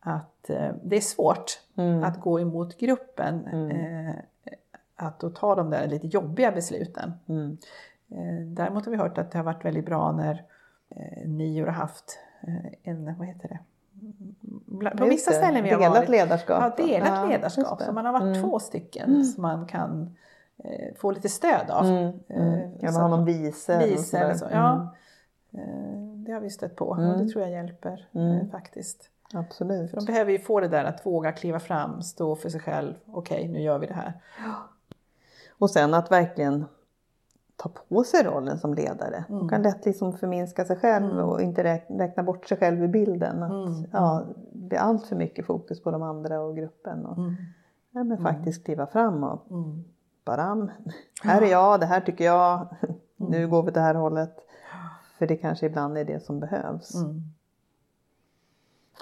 [0.00, 2.04] att eh, det är svårt mm.
[2.04, 3.46] att gå emot gruppen.
[3.46, 3.70] Mm.
[3.70, 4.14] Eh,
[4.96, 7.12] att då ta de där lite jobbiga besluten.
[7.28, 7.58] Mm.
[8.10, 10.44] Eh, däremot har vi hört att det har varit väldigt bra när
[10.88, 12.18] eh, ni har haft
[12.82, 13.58] en, vad heter det?
[14.98, 16.08] På vissa ställen vi har delat varit.
[16.08, 16.74] ledarskap.
[16.78, 17.82] Ja, delat Ja, ledarskap.
[17.82, 18.42] Så man har varit Mm.
[18.42, 20.16] två stycken som man kan
[20.96, 21.84] få lite stöd av.
[21.86, 22.12] Mm.
[22.28, 22.52] Mm.
[22.54, 24.46] Eh, Ja, man har någon eller vice eller så.
[24.50, 24.94] Ja.
[25.52, 27.18] Eh, Det har vi stött på och Mm.
[27.26, 28.36] det tror jag hjälper Mm.
[28.40, 29.10] eh, faktiskt.
[29.32, 29.44] Mm.
[29.44, 29.90] Absolut.
[29.90, 32.94] För de behöver ju få det där att våga kliva fram, stå för sig själv.
[33.06, 34.12] Okej, nu gör vi det här.
[35.58, 36.64] Och sen att verkligen
[37.56, 39.24] ta på sig rollen som ledare.
[39.28, 39.38] Mm.
[39.40, 43.42] Man kan lätt liksom förminska sig själv och inte räkna, bort sig själv i bilden.
[43.42, 43.86] Att, Mm.
[43.92, 47.06] ja, det blir allt för mycket fokus på de andra och gruppen.
[47.06, 47.34] Och, Mm.
[47.90, 49.84] ja, men faktiskt kliva fram och Mm.
[50.26, 50.70] Baram.
[51.22, 52.68] Här är jag, det här tycker jag.
[52.82, 53.30] Mm.
[53.30, 54.36] Nu går vi det här hållet.
[55.18, 56.94] För det kanske ibland är det som behövs.
[56.94, 57.22] Mm.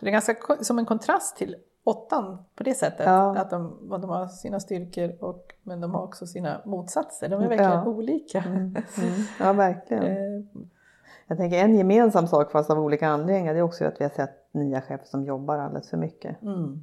[0.00, 3.06] Det är ganska som en kontrast till åttan på det sättet.
[3.06, 3.37] Ja.
[3.38, 7.28] Att de, de har sina styrkor och, men de har också sina motsatser.
[7.28, 7.87] De är verkligen Ja.
[7.87, 8.38] olika.
[8.42, 8.76] Mm.
[9.40, 10.02] Ja, verkligen.
[10.04, 10.44] Eh,
[11.26, 14.10] Jag tänker en gemensam sak fast av olika anledningar det är också att vi har
[14.10, 16.42] sett nya chefer som jobbar alldeles för mycket.
[16.42, 16.82] Mm,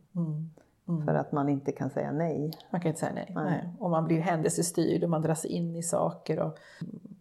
[0.92, 1.06] mm, mm.
[1.06, 2.52] För att man inte kan säga nej.
[2.70, 3.32] Man kan inte säga nej.
[3.36, 3.44] Nej.
[3.46, 3.74] nej.
[3.80, 6.58] Och man blir händelsestyrd och man dras in i saker och,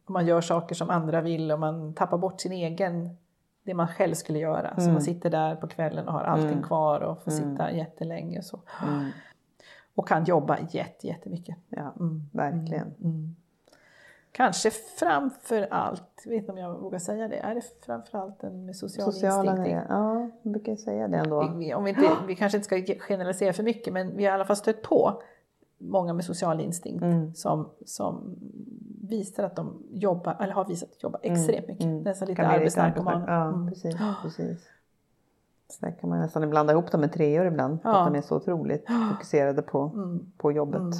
[0.06, 3.16] man gör saker som andra vill och man tappar bort sin egen,
[3.62, 4.74] det man själv skulle göra.
[4.76, 4.92] Så Mm.
[4.92, 6.62] man sitter där på kvällen och har allting Mm.
[6.62, 7.50] kvar och får Mm.
[7.50, 8.60] sitta jättelänge och så.
[8.88, 9.10] Mm.
[9.94, 11.56] Och kan jobba jätte, jättemycket.
[11.68, 12.22] Ja, Mm.
[12.32, 12.94] verkligen.
[14.32, 14.46] Mm.
[14.46, 18.44] Kanske framför allt, jag vet inte om jag vågar säga det, är det framför allt
[18.44, 19.70] en med social Sociala instinkt?
[19.76, 19.86] nej.
[19.88, 21.52] Ja, jag brukar säga det ändå.
[21.58, 24.32] Vi, vi- om vi, inte, vi kanske inte ska generalisera för mycket men vi har
[24.32, 25.22] i alla fall stött på
[25.78, 27.34] många med social instinkt Mm.
[27.34, 28.36] som, som
[29.02, 31.84] visar att de jobbar, eller har visat att jobba extremt mycket.
[31.84, 32.02] Mm.
[32.02, 33.24] Nästan lite Kan bli arbetsnarkoman.
[33.26, 33.68] Ja, Mm.
[33.68, 33.96] precis.
[34.22, 34.68] precis.
[35.68, 37.78] Så där kan man nästan blanda ihop dem med treor ibland.
[37.84, 38.00] Ja.
[38.06, 40.32] Att de är så otroligt fokuserade på, Mm.
[40.36, 40.94] på jobbet.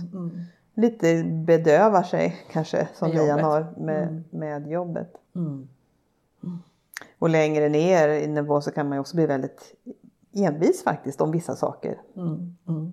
[0.81, 0.91] Mm.
[0.91, 0.93] Mm.
[0.93, 3.45] Lite bedövar sig kanske som jobbet.
[3.45, 4.25] har med, Mm.
[4.31, 5.13] med jobbet.
[5.35, 5.69] Mm.
[7.19, 9.75] Och längre ner i nivå så kan man ju också bli väldigt
[10.33, 12.01] envis faktiskt om vissa saker.
[12.17, 12.57] Mm.
[12.69, 12.93] Mm.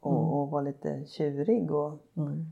[0.00, 2.46] Och, och vara lite tjurig och Mm.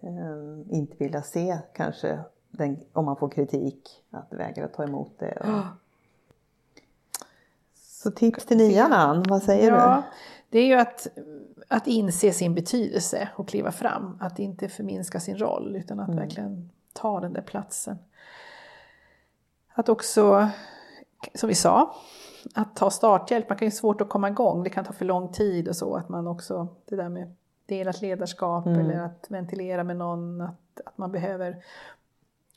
[0.00, 2.18] eh, inte vilja se kanske
[2.50, 5.36] den, om man får kritik att vägra ta emot det.
[5.40, 5.64] Och...
[7.76, 10.02] Så tips till nian Ann, vad säger Ja,
[10.50, 11.06] det är ju att,
[11.68, 14.18] att inse sin betydelse och kliva fram.
[14.20, 17.98] Att inte förminska sin roll utan att verkligen ta den där platsen.
[19.74, 20.48] Att också,
[21.34, 21.94] som vi sa,
[22.54, 23.48] att ta starthjälp.
[23.48, 25.96] Man kan ju svårt att komma igång, det kan ta för lång tid och så.
[25.96, 27.34] Att man också, det där med
[27.66, 30.40] delat ledarskap eller att ventilera med någon.
[30.40, 31.64] Att, att man behöver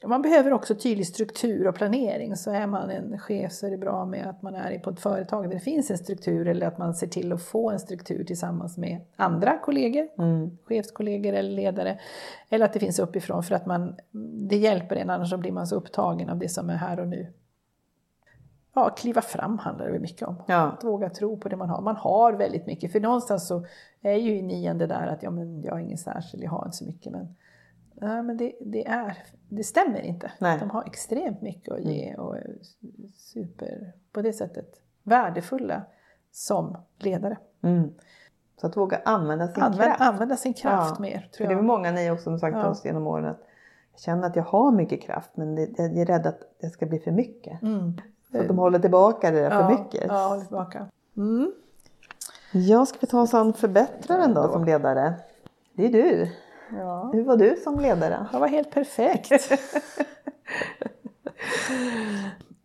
[0.06, 2.36] man behöver också tydlig struktur och planering.
[2.36, 5.00] Så är man en chef så är det bra med att man är på ett
[5.00, 8.24] företag där det finns en struktur eller att man ser till att få en struktur
[8.24, 10.08] tillsammans med andra kollegor?
[10.18, 10.58] Mm.
[10.66, 12.00] chefskollegor eller ledare.
[12.50, 13.96] Eller att det finns uppifrån för att man,
[14.50, 17.08] det hjälper en annars så blir man så upptagen av det som är här och
[17.08, 17.34] nu.
[18.74, 20.36] Ja, kliva fram handlar det mycket om.
[20.48, 20.72] Ja.
[20.72, 21.82] Att våga tro på det man har.
[21.82, 23.66] Man har väldigt mycket, för någonstans så
[24.02, 26.66] är ju i nian det där att ja, men jag är ingen särskild, jag har
[26.66, 27.12] inte så mycket.
[27.12, 27.36] Men,
[28.02, 29.18] nej, men det, det, är,
[29.50, 30.32] det stämmer inte.
[30.40, 30.60] Nej.
[30.60, 32.56] De har extremt mycket att ge och är
[33.16, 35.82] super, på det sättet, värdefulla
[36.32, 37.38] som ledare.
[37.64, 37.94] Mm.
[38.62, 40.02] Så att våga använda sin Använd, kraft.
[40.02, 41.02] använda sin kraft Ja.
[41.02, 41.58] mer, För tror det är jag.
[41.58, 42.70] väl många ni också som sagt till Ja.
[42.70, 43.40] oss genom åren att
[43.92, 46.86] jag känner att jag har mycket kraft men det, jag är rädd att det ska
[46.86, 47.62] bli för mycket.
[47.62, 47.94] Mm.
[48.32, 50.06] Så att de håller tillbaka det där för Ja, mycket.
[50.08, 50.86] Ja, håll tillbaka.
[51.18, 51.52] Mm.
[52.52, 55.14] Jag ska vi ta oss an förbättraren då som ledare?
[55.74, 56.32] Det är du.
[56.71, 57.10] Ja.
[57.13, 58.27] Hur var du som ledare?
[58.32, 59.32] Det var helt perfekt.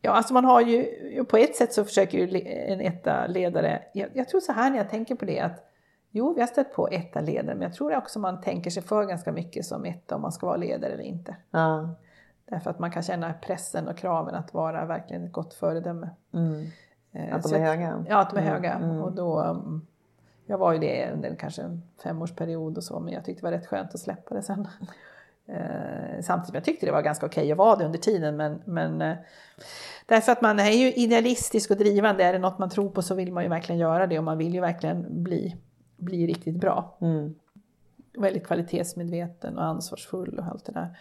[0.01, 0.85] ja, alltså man har ju,
[1.25, 2.41] på ett sätt så försöker ju
[2.73, 5.69] en etta-ledare, jag, jag tror så här när jag tänker på det att
[6.11, 9.33] jo, vi har stött på etta-ledare, men jag tror också man tänker sig för ganska
[9.33, 11.37] mycket som etta om man ska vara ledare eller inte.
[11.51, 11.89] Ja.
[12.49, 16.11] Därför att man kan känna pressen och kraven att vara verkligen ett gott föredöme.
[16.35, 16.67] Mm.
[17.13, 18.05] Eh, Att de är jag- höga?
[18.09, 18.73] Ja, att de är Mm, höga.
[18.73, 19.01] mm.
[19.03, 19.87] Och då, um,
[20.47, 23.59] jag var ju det under kanske en femårsperiod och så, men jag tyckte det var
[23.59, 24.69] rätt skönt att släppa det sen.
[25.47, 28.37] Eh, samtidigt som jag tyckte det var ganska okej att vara det under tiden.
[28.37, 29.17] Men, men eh,
[30.07, 32.25] därför att man är ju idealistisk och drivande.
[32.25, 34.39] Är det något man tror på så vill man ju verkligen göra det och man
[34.39, 35.57] vill ju verkligen bli,
[35.97, 36.99] bli riktigt bra.
[37.01, 37.35] Mm.
[38.19, 40.97] Väldigt kvalitetsmedveten och ansvarsfull och allt det där.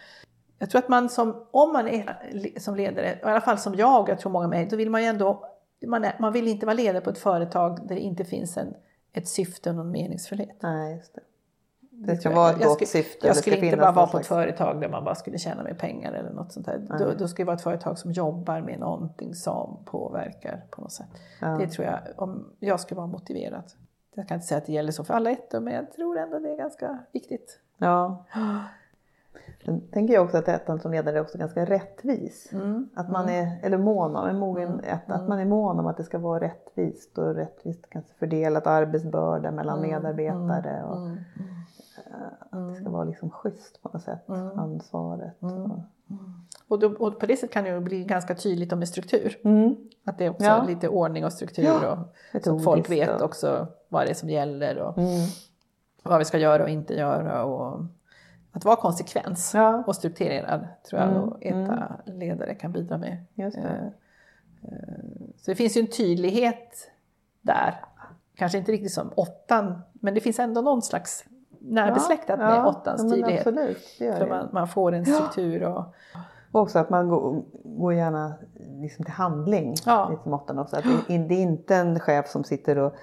[0.60, 4.02] Jag tror att man som, om man är som ledare, i alla fall som jag
[4.02, 5.50] och jag tror många med då vill man ju ändå,
[5.88, 8.74] man, är, man vill inte vara ledare på ett företag där det inte finns en,
[9.14, 10.58] ett syfte och någon meningsfullhet.
[10.60, 11.22] Nej, just det.
[11.80, 13.28] Det ska vara ett gott skulle- syfte.
[13.28, 16.14] Jag skulle inte bara vara på ett företag där man bara skulle tjäna mer pengar
[16.14, 16.80] eller något sånt där.
[17.00, 20.92] Då, då ska det vara ett företag som jobbar med någonting som påverkar på något
[20.92, 21.08] sätt.
[21.42, 21.48] Ja.
[21.48, 23.64] Det tror jag, om jag skulle vara motiverad.
[24.16, 26.40] Jag kan inte säga att det gäller så för alla ettor, men jag tror ändå
[26.40, 27.60] det är ganska viktigt.
[27.78, 28.26] Ja.
[29.66, 32.50] Sen tänker jag också att ettan som ledare är också ganska rättvis.
[32.54, 32.90] Mm.
[32.96, 34.80] Att man är, eller mån om, en mogen Mm.
[34.86, 35.30] etta, att Mm.
[35.30, 39.78] man är mån om att det ska vara rättvist och rättvist kanske fördelat arbetsbörda mellan
[39.80, 39.90] Mm.
[39.92, 40.84] medarbetare.
[40.84, 41.18] Och, Mm.
[42.50, 44.60] Att det ska vara liksom schysst på något sätt, Mm.
[44.60, 45.42] ansvaret.
[45.42, 45.72] Mm.
[45.72, 45.80] Och,
[46.68, 49.38] Och, då, och på det sättet kan det ju bli ganska tydligt med struktur.
[49.44, 49.76] mm.
[50.06, 50.64] Att det är också Ja.
[50.68, 51.64] lite ordning och struktur.
[51.64, 55.10] Ja, Och, så att folk vet också vad det är som gäller och Mm.
[56.04, 57.44] vad vi ska göra och inte göra.
[57.46, 57.80] Och
[58.52, 63.18] att vara konsekvens Ja, och strukturerad tror jag Mm, och ETA ledare kan bidra med.
[63.36, 63.44] det.
[63.44, 63.86] Eh,
[64.64, 64.72] eh,
[65.38, 66.92] Så det finns ju en tydlighet
[67.42, 67.76] där.
[68.36, 71.26] Kanske inte riktigt som åttan, men det finns ändå någon slags
[71.60, 73.48] närbesläktat Ja, med ja, åttans tydlighet.
[73.48, 75.84] Absolut, det gör För man, man får en struktur och
[76.52, 78.34] Och också att man går, går gärna
[78.82, 79.76] liksom till handling.
[79.86, 80.10] Ja.
[80.10, 80.76] Lite som åttan också.
[80.78, 82.96] Att det, det är inte en chef som sitter och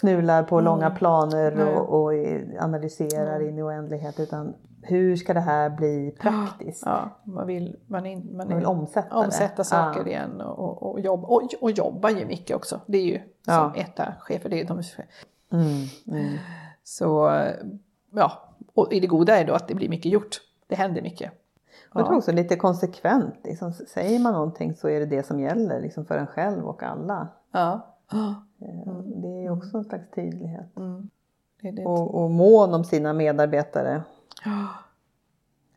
[0.00, 0.64] fnular på Mm.
[0.64, 1.74] långa planer Nej.
[1.74, 2.12] och, och
[2.60, 4.20] analyserar in i oändlighet.
[4.20, 6.82] Utan hur ska det här bli praktiskt?
[6.86, 10.06] ja, man vill, man är, man Man vill omsätta, omsätta saker Ja.
[10.06, 12.80] igen och, och, och, jobba, och, och jobba ju mycket också.
[12.86, 13.72] Det är ju Ja.
[13.74, 14.82] som ETA-chefer, det är de
[15.52, 15.86] Mm,
[16.20, 16.38] mm.
[16.84, 17.30] Så
[18.10, 18.32] ja,
[18.74, 20.36] och i det goda är då att det blir mycket gjort.
[20.66, 21.32] Det händer mycket.
[21.90, 23.34] Och jag tror också lite konsekvent.
[23.44, 26.82] Liksom, säger man någonting så är det det som gäller liksom, för en själv och
[26.82, 27.28] alla.
[27.52, 27.94] Ja.
[28.12, 30.76] Eh, Det är ju också en slags tydlighet.
[30.76, 31.10] Mm.
[31.62, 31.84] Det det.
[31.84, 34.02] Och, och mån om sina medarbetare.
[34.44, 34.66] Ja.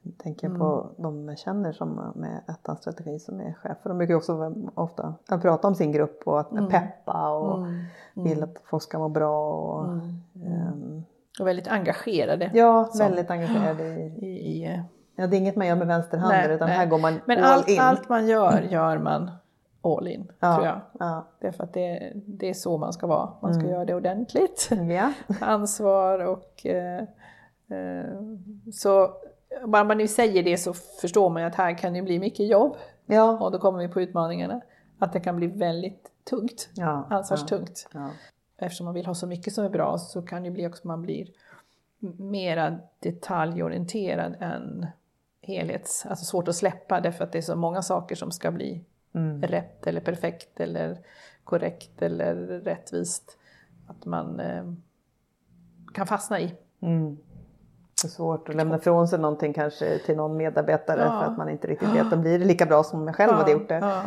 [0.03, 3.89] Jag tänker på de jag känner som med ettans strategi som är chefer.
[3.89, 7.83] De brukar också ofta prata om sin grupp och att peppa och Mm.
[8.13, 9.51] vill att folk ska må bra.
[9.53, 10.17] Och, Mm.
[10.45, 11.03] ehm,
[11.39, 14.81] Och väldigt engagerade ja, Som- väldigt engagerade i, i, i
[15.15, 16.77] ja, det är inget man gör med vänsterhanden Nej, utan nej.
[16.77, 17.79] här går man Men all allt, in.
[17.79, 19.31] allt man gör, gör man
[19.83, 20.81] all in, ja, tror jag.
[20.99, 21.27] Ja.
[21.39, 23.29] Det är för att det, det är så man ska vara.
[23.41, 23.73] Man ska Mm.
[23.73, 24.69] göra det ordentligt.
[24.89, 25.13] Ja.
[25.41, 26.65] Ansvar och...
[26.65, 27.01] Eh,
[27.69, 28.05] eh,
[28.73, 29.13] så
[29.65, 32.47] bara man nu säger det så förstår man ju att här kan det bli mycket
[32.47, 32.75] jobb.
[33.05, 33.39] Ja.
[33.39, 34.61] Och då kommer vi på utmaningarna.
[34.99, 36.69] Att det kan bli väldigt tungt.
[36.73, 37.07] Ja.
[37.09, 37.87] Ansvarstungt.
[37.93, 38.09] Ja.
[38.57, 40.83] Eftersom man vill ha så mycket som är bra så kan det bli också att
[40.83, 41.27] man blir
[42.17, 44.85] mera detaljorienterad än
[45.41, 46.05] helhets...
[46.05, 49.41] Alltså svårt att släppa därför att det är så många saker som ska bli Mm.
[49.41, 50.97] rätt eller perfekt eller
[51.43, 53.37] korrekt eller rättvist.
[53.87, 54.63] Att man eh,
[55.93, 56.55] kan fastna i.
[56.81, 57.15] Mm.
[58.01, 61.19] Det är svårt att lämna ifrån sig någonting kanske till någon medarbetare Ja.
[61.21, 63.33] för att man inte riktigt vet om blir det lika bra som om jag själv
[63.33, 63.75] hade gjort det.
[63.75, 64.03] Ja.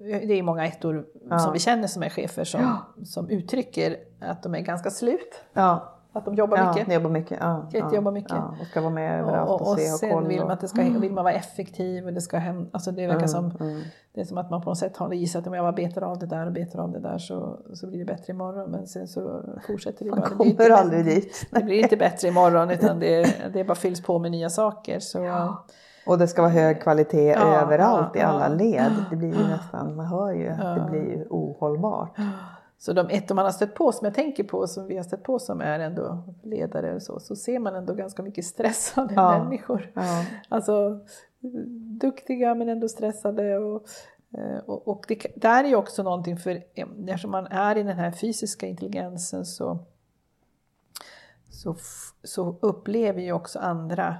[0.00, 1.38] Det är många ettor Ja.
[1.38, 3.04] som vi känner som är chefer som, Ja.
[3.04, 5.44] som uttrycker att de är ganska slut.
[5.52, 6.94] Ja, Att de jobbar ja mycket.
[6.94, 7.38] jobbar mycket.
[7.40, 8.30] Ja, ja, mycket.
[8.30, 10.28] Ja, och ska vara med överallt och, Och, och se och sen kolla.
[10.28, 13.06] vill man att det ska, vill man vara effektiv och det ska hem, alltså det
[13.06, 13.80] verkar Mm, som, mm.
[14.14, 16.18] det är som att man på något sätt har gissat om jag bara betar av
[16.18, 19.08] det där och betar av det där så, så blir det bättre imorgon men sen
[19.08, 20.28] så fortsätter det Man bara.
[20.28, 21.46] Det blir kommer inte aldrig dit.
[21.50, 25.00] Det blir inte bättre imorgon utan det, det bara fylls på med nya saker.
[25.00, 25.24] Så,
[26.06, 28.54] Och det ska vara hög kvalitet Ja, överallt ja, i alla ja.
[28.54, 28.92] led.
[29.10, 32.16] Det blir ju nästan, man hör ju att det blir ohållbart.
[32.78, 35.22] Så de ettor man har stött på som jag tänker på som vi har stött
[35.22, 39.44] på som är ändå ledare och så, så ser man ändå ganska mycket stressade Ja.
[39.44, 39.92] människor.
[39.94, 41.00] Ja, Alltså
[42.00, 43.58] duktiga men ändå stressade.
[43.58, 43.86] Och,
[44.38, 47.98] eh, och, och det, där är ju också någonting för eftersom man är i den
[47.98, 49.78] här fysiska intelligensen så,
[51.50, 51.76] så,
[52.22, 54.16] så upplever ju också andra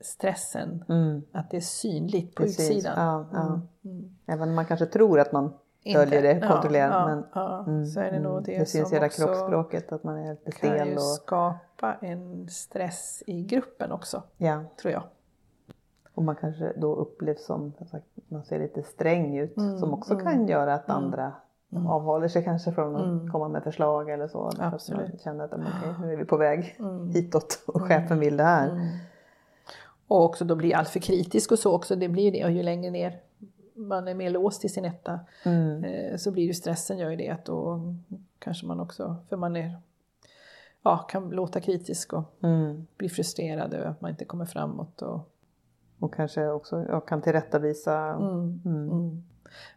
[0.00, 0.84] stressen.
[0.88, 2.70] mm, Att det är synligt på precis.
[2.70, 2.94] utsidan.
[2.96, 3.46] Ja, ja.
[3.46, 4.16] Mm, mm.
[4.26, 5.52] Även om man kanske tror att man
[5.84, 6.90] döljer det, ja, kontrollerar.
[6.90, 10.04] ja, men, ja, mm, så är det nog det, det syns i hela kroppsspråket att
[10.04, 10.88] man är lite kan stel.
[10.88, 14.64] ju Och, skapa en stress i gruppen också, ja.
[14.80, 15.02] tror jag.
[16.14, 19.56] och man kanske då upplevs som, sagt, man ser lite sträng ut.
[19.56, 21.32] Mm, som också mm, kan göra att mm, andra
[21.72, 21.86] mm.
[21.86, 23.30] avhåller sig kanske från att Mm.
[23.32, 24.50] komma med förslag eller så.
[24.50, 25.08] Därför att Absolut.
[25.08, 26.76] Man känner att okej, nu är vi på väg
[27.14, 28.90] hitåt och chefen vill det här.
[30.08, 31.96] Och också då blir allt för kritisk och så också.
[31.96, 32.44] Det blir ju det.
[32.44, 33.20] Och ju längre ner
[33.88, 35.84] man är mer låst i sin etta Mm.
[35.84, 37.80] eh, så blir ju stressen gör ju det att då
[38.38, 39.78] kanske man också, för man är,
[40.82, 42.86] ja, kan låta kritisk och Mm.
[42.96, 45.02] bli frustrerad över att man inte kommer framåt.
[45.02, 45.30] Och,
[45.98, 47.96] Och kanske också ja, kan tillrättavisa.
[47.98, 48.90] mm, Mm.
[48.90, 49.08] mm.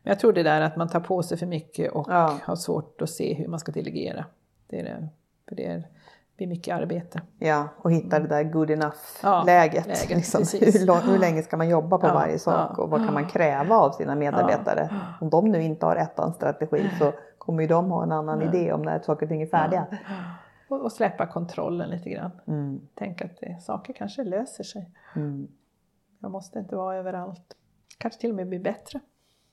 [0.03, 2.39] Men jag tror det där att man tar på sig för mycket och Ja.
[2.43, 4.25] har svårt att se hur man ska delegera.
[4.67, 5.07] Det är det.
[5.49, 5.87] För det är,
[6.37, 7.21] blir mycket arbete.
[7.39, 9.85] Ja, och hitta det där good Ja, enough-läget.
[9.87, 10.41] läget, liksom.
[10.59, 12.83] hur, lång, hur länge ska man jobba på Ja, varje sak ja.
[12.83, 14.89] och vad kan man kräva av sina medarbetare?
[15.21, 18.73] Om de nu inte har ettans strategi så kommer ju de ha en annan idé
[18.73, 19.87] om när saker och ting är färdiga.
[20.67, 22.31] Och, och släppa kontrollen lite grann.
[22.47, 22.81] Mm.
[22.95, 24.89] Tänk att det, saker kanske löser sig.
[25.15, 25.47] Mm.
[26.19, 27.55] Jag måste inte vara överallt.
[27.97, 28.99] Kanske till och med bli bättre.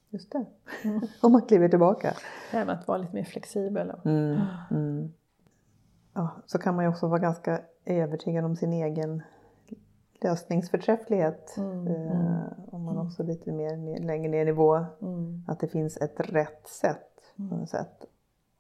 [0.09, 0.45] Just det.
[1.21, 2.15] Om man kliver tillbaka.
[2.51, 3.91] Det här med att vara lite mer flexibel.
[3.91, 5.13] Och, Mm.
[6.15, 6.27] Mm.
[6.27, 9.23] ja, så kan man ju också vara ganska övertygad om sin egen
[10.21, 11.57] lösningsförträfflighet.
[11.57, 14.85] Mm, eh, om man också lite mer, längre ner i nivå.
[15.03, 15.45] Mm.
[15.49, 18.05] Att det finns ett rätt sätt på något sätt.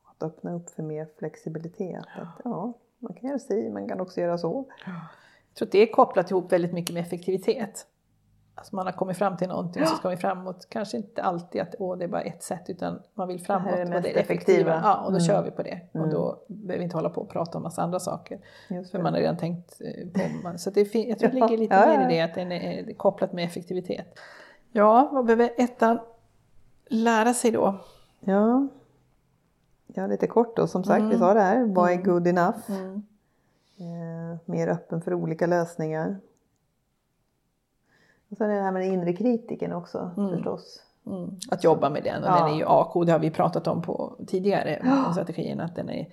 [0.04, 2.04] Att öppna upp för mer flexibilitet.
[2.16, 4.64] Att, ja, man kan göra si, man kan också göra så.
[4.86, 7.86] Jag tror att det är kopplat ihop väldigt mycket med effektivitet.
[8.60, 10.66] Alltså man har kommit fram till någonting och så ska vi framåt.
[10.68, 13.64] Kanske inte alltid att åh, det är bara ett sätt utan man vill framåt.
[13.64, 14.58] Det här är det och mest det effektiva.
[14.58, 14.80] effektiva.
[14.84, 15.20] Ja, och då Mm.
[15.20, 15.80] kör vi på det.
[15.92, 16.10] Och Mm.
[16.10, 18.40] då behöver vi inte hålla på och prata om massa andra saker.
[18.68, 19.04] Just För det.
[19.04, 22.10] man har redan tänkt eh, på Så det är jag tror det ligger lite mer
[22.10, 24.18] i det att den är är kopplat med effektivitet.
[24.72, 25.98] Ja, vad behöver ettan
[26.90, 27.78] lära sig då?
[28.20, 28.68] Ja.
[29.86, 30.66] ja, lite kort då.
[30.66, 31.10] Som sagt, Mm.
[31.10, 31.64] vi sa det här.
[31.64, 32.58] Vad är good enough?
[32.70, 33.02] Mm.
[33.78, 36.16] Eh, mer öppen för olika lösningar.
[38.30, 40.30] Och sen är det här med den inre kritiken också Mm.
[40.34, 40.82] förstås.
[41.06, 41.30] Mm.
[41.50, 42.38] Att jobba med den och Ja.
[42.44, 45.90] den är ju AK, det har vi pratat om på tidigare om strategin, att, den
[45.90, 46.08] är,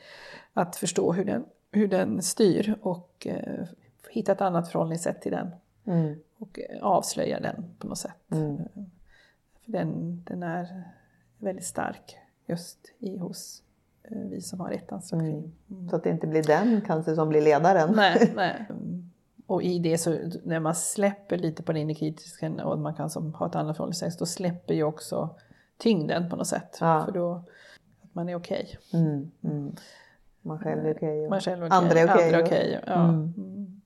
[0.54, 3.66] att förstå hur den, hur den styr och eh,
[4.10, 5.48] hitta ett annat förhållningssätt till den
[5.86, 6.16] Mm.
[6.38, 8.32] och eh, avslöja den på något sätt.
[8.32, 8.56] Mm.
[8.56, 8.84] Eh,
[9.66, 10.84] För den, den är
[11.38, 13.64] väldigt stark just i hos
[14.04, 15.52] eh, vi som har ettans strategi.
[15.72, 15.90] Mm.
[15.90, 17.94] Så att det inte blir den kanske som blir ledaren.
[17.96, 18.66] Nej, nej.
[19.48, 23.10] Och i det så när man släpper lite på den inre kritiken och man kan
[23.10, 25.36] som, ha ett annat förhållningssätt, då släpper ju också
[25.78, 26.78] tyngden på något sätt.
[26.82, 27.06] Ja.
[27.06, 27.44] För då
[28.04, 28.78] att man är okej.
[28.94, 29.32] Mm.
[29.44, 29.76] Mm.
[30.42, 31.78] Man själv är okej och själv är okej.
[31.78, 32.36] andra är okej.
[32.42, 33.04] Och- okej, Ja.
[33.04, 33.34] Mm.
[33.38, 33.82] Mm.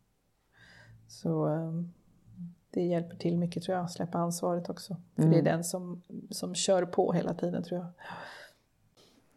[1.07, 1.93] Så um,
[2.72, 4.95] det hjälper till mycket tror jag, att släppa ansvaret också.
[5.16, 5.32] För Mm.
[5.34, 7.88] det är den som, som kör på hela tiden tror jag.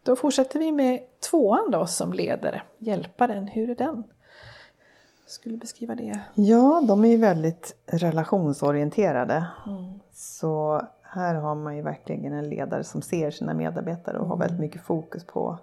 [0.02, 1.00] Då fortsätter vi med
[1.30, 3.46] tvåan då som ledare, hjälparen.
[3.46, 4.04] Hur är den?
[5.26, 6.20] Skulle beskriva det.
[6.34, 9.46] Ja, de är ju väldigt relationsorienterade.
[9.66, 10.00] Mm.
[10.12, 14.60] Så här har man ju verkligen en ledare som ser sina medarbetare och har väldigt
[14.60, 15.58] mycket fokus på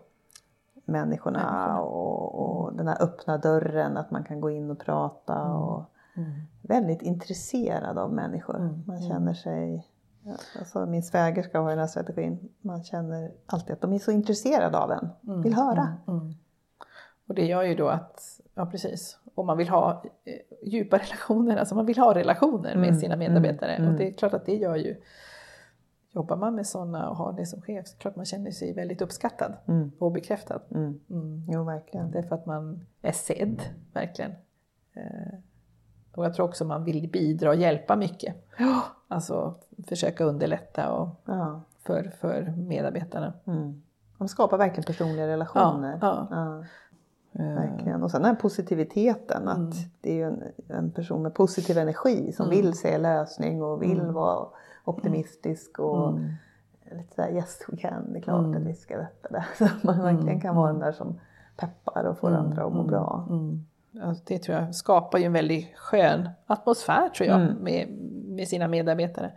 [0.85, 1.81] människorna Människorna.
[1.81, 5.83] och, och den här öppna dörren, att man kan gå in och prata och
[6.61, 8.55] väldigt intresserad av människor.
[8.55, 9.09] Mm, Man mm.
[9.09, 9.87] känner sig,
[10.23, 14.11] ja, alltså min svägerska har den här strategin, man känner alltid att de är så
[14.11, 15.09] intresserade av en,
[15.41, 15.97] vill höra.
[16.07, 16.33] Mm, mm.
[17.27, 20.33] Och det gör ju då att, ja precis, om man vill ha eh,
[20.69, 23.75] djupa relationer, alltså man vill ha relationer med Mm, sina medarbetare.
[23.75, 25.01] mm, Och det är klart att det gör ju,
[26.11, 29.01] jobbar man med sådana och har det som chef, så klart man känner sig väldigt
[29.01, 30.59] uppskattad Mm, och bekräftad.
[30.71, 30.99] mm.
[31.09, 31.45] Mm.
[31.49, 32.11] Jo, verkligen.
[32.11, 33.61] Därför att man är sedd,
[33.93, 34.31] verkligen.
[34.93, 35.37] Eh,
[36.15, 38.35] och jag tror också man vill bidra och hjälpa mycket.
[39.07, 39.55] Alltså
[39.87, 41.61] försöka underlätta och Ja.
[41.83, 43.33] för, för medarbetarna.
[43.45, 43.81] Mm.
[44.17, 45.97] De skapar verkligen personliga relationer.
[46.01, 46.27] Ja,
[47.31, 48.03] verkligen.
[48.03, 49.53] Och sen den här positiviteten, Mm.
[49.69, 53.81] att det är ju en, en person med positiv energi som vill se lösning och
[53.83, 54.45] vill vara
[54.85, 56.29] optimistisk och Mm.
[56.91, 59.45] lite såhär yes we can, det är klart att vi ska detta där.
[59.57, 61.19] Så att man verkligen kan vara den där som
[61.57, 63.25] peppar och får andra att må bra.
[63.29, 63.65] Mm.
[63.91, 67.55] Ja, det tror jag skapar ju en väldigt skön atmosfär tror jag Mm.
[67.57, 67.87] med,
[68.27, 69.31] med sina medarbetare.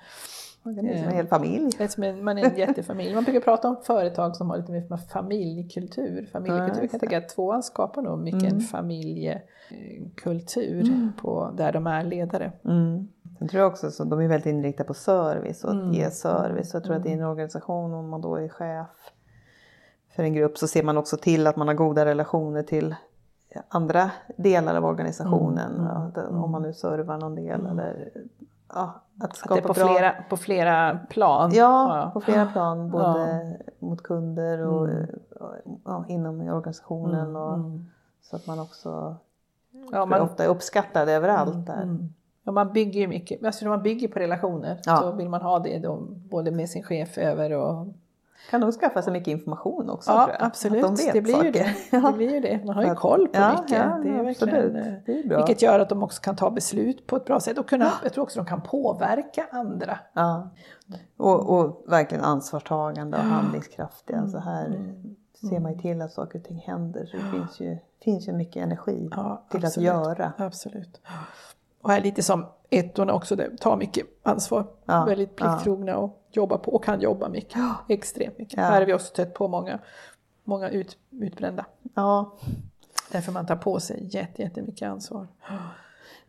[0.64, 1.70] Man kan bli som en hel familj.
[1.78, 3.14] Är man är en jättefamilj.
[3.14, 4.96] Man brukar prata om företag som har lite mer.
[4.96, 6.30] Familjekultur.
[6.32, 12.04] Ja, jag kan tänka att tvåan skapar nog mycket en familjekultur på, där de är
[12.04, 12.52] ledare.
[12.64, 13.08] Mm.
[13.38, 15.92] Sen tror jag också att de är väldigt inriktade på service och att Mm.
[15.92, 16.70] ge service.
[16.70, 18.86] Så jag tror att i en organisation, om man då är chef
[20.16, 22.94] för en grupp, så ser man också till att man har goda relationer till
[23.68, 25.88] andra delar av organisationen.
[26.16, 26.42] Mm.
[26.42, 28.10] Om man nu servar någon del eller
[28.74, 29.86] ja, att Att skapa det är på bra...
[29.94, 31.50] flera, på flera plan.
[31.54, 32.90] Ja, på flera plan.
[32.90, 33.72] Både Ja.
[33.86, 35.06] mot kunder och Mm.
[35.84, 37.20] ja, inom organisationen.
[37.20, 37.86] Mm, Och, mm.
[38.22, 39.16] Så att man också
[39.92, 41.82] Ja, man, ofta är uppskattad överallt där.
[41.82, 42.08] Mm.
[42.42, 44.96] Ja, man bygger ju mycket, alltså när man bygger på relationer Ja.
[44.96, 47.86] så vill man ha det då, både med sin chef över och...
[48.50, 50.84] Kan de skaffa sig mycket information också Ja, absolut.
[50.84, 51.76] Att de vet det, blir ju saker.
[51.90, 52.00] det.
[52.00, 52.60] det blir ju det.
[52.66, 53.78] Man har ju koll på ja, mycket.
[53.78, 55.36] ja, det är verkligen, eh, Det är bra.
[55.36, 58.12] vilket gör att de också kan ta beslut på ett bra sätt och kunna, jag
[58.12, 59.98] tror också de kan påverka andra.
[60.12, 60.50] Ja.
[61.16, 64.26] Och, och verkligen ansvarstagande och handlingskraftiga.
[64.28, 65.50] Så här Mm.
[65.50, 67.06] ser man ju till att saker och ting händer.
[67.06, 69.08] Så det finns ju, finns ju mycket energi
[69.50, 69.64] till absolut.
[69.76, 70.32] att göra.
[70.38, 71.00] Absolut.
[71.84, 74.66] Och här lite som ettorna också, det tar mycket ansvar.
[74.84, 77.60] Ja, Väldigt plikttrogna och jobbar på och kan jobba mycket.
[77.88, 78.56] Extremt mycket.
[78.56, 78.62] Ja.
[78.62, 79.78] Här har vi också stött på många,
[80.44, 81.66] många ut, utbrända.
[81.94, 82.32] Ja.
[83.12, 85.26] Därför man tar på sig jätte, jättemycket ansvar.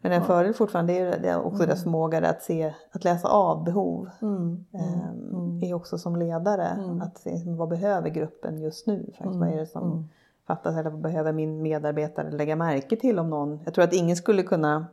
[0.02, 4.10] Men en fördel fortfarande är ju också deras förmåga att se, att läsa av behov.
[4.22, 4.66] Mm.
[4.74, 6.68] Ehm, är också som ledare
[7.02, 9.14] att se vad behöver gruppen just nu.
[9.18, 9.40] Faktiskt.
[9.40, 10.10] Vad är det som
[10.48, 13.60] fattas eller vad behöver min medarbetare lägga märke till om någon.
[13.66, 14.86] Jag tror att ingen skulle kunna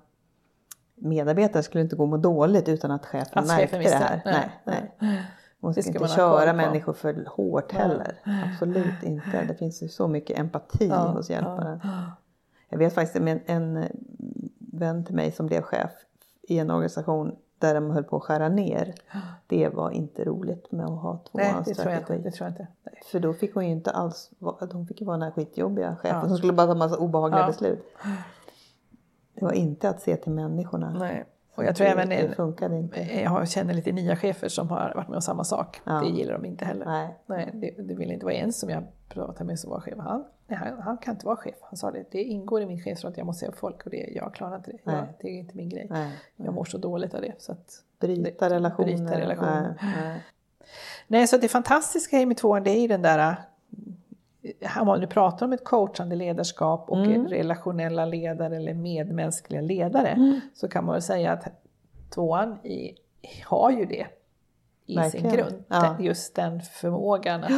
[1.02, 4.22] medarbetare skulle inte gå må dåligt utan att chefen Att märkte chefen det här.
[4.24, 5.22] Nej, Nej, nej.
[5.60, 8.14] Man ska, ska inte köra människor för hårt heller.
[8.52, 9.44] Absolut inte.
[9.48, 11.80] Det finns ju så mycket empati hos hjälparen.
[12.68, 13.84] Jag vet faktiskt en, en
[14.58, 15.90] vän till mig som blev chef
[16.42, 18.94] i en organisation där de höll på att skära ner.
[19.46, 22.18] Det var inte roligt med att ha två Nej, det tror jag inte.
[22.18, 22.66] Det tror jag inte.
[22.84, 22.94] Nej.
[23.12, 24.30] För då fick hon ju inte alls,
[24.72, 26.28] hon fick ju vara den här skitjobbiga chefen Ja.
[26.28, 27.46] som skulle bara ta massa obehagliga Ja.
[27.46, 27.84] beslut.
[29.42, 30.90] Det var inte att se till människorna.
[30.98, 31.24] Nej.
[31.54, 33.00] Och jag tror även det funkade inte.
[33.22, 35.80] jag känner lite nya chefer som har varit med om samma sak.
[35.84, 35.92] Ja.
[35.92, 36.84] Det gillar de inte heller.
[36.84, 37.16] Nej.
[37.26, 39.94] Nej, det, det vill inte vara en som jag pratade med som var chef.
[39.98, 41.54] Han, nej, han, han kan inte vara chef.
[41.60, 42.04] Han sa det.
[42.10, 44.56] Det ingår i min chefsroll att jag måste se upp folk och det, jag klarar
[44.56, 44.78] inte det.
[44.84, 45.86] Jag, det är inte min grej.
[45.90, 46.10] Nej.
[46.36, 47.32] Jag mår så dåligt av det.
[47.38, 48.84] Så att, Bryta Det- relationer.
[48.86, 49.78] bryta relationer.
[49.82, 50.20] Nej,
[51.06, 51.26] nej.
[51.28, 53.36] så det fantastiska i tvåan det är ju den där
[54.80, 57.28] om man nu pratar om ett coachande ledarskap och Mm.
[57.28, 61.44] relationella ledare eller medmänskliga ledare så kan man väl säga att
[62.14, 62.96] tvåan i,
[63.46, 64.06] har ju det
[64.86, 65.30] i Verkligen.
[65.30, 65.64] sin grund.
[65.68, 65.96] Ja.
[66.00, 67.50] Just den förmågan att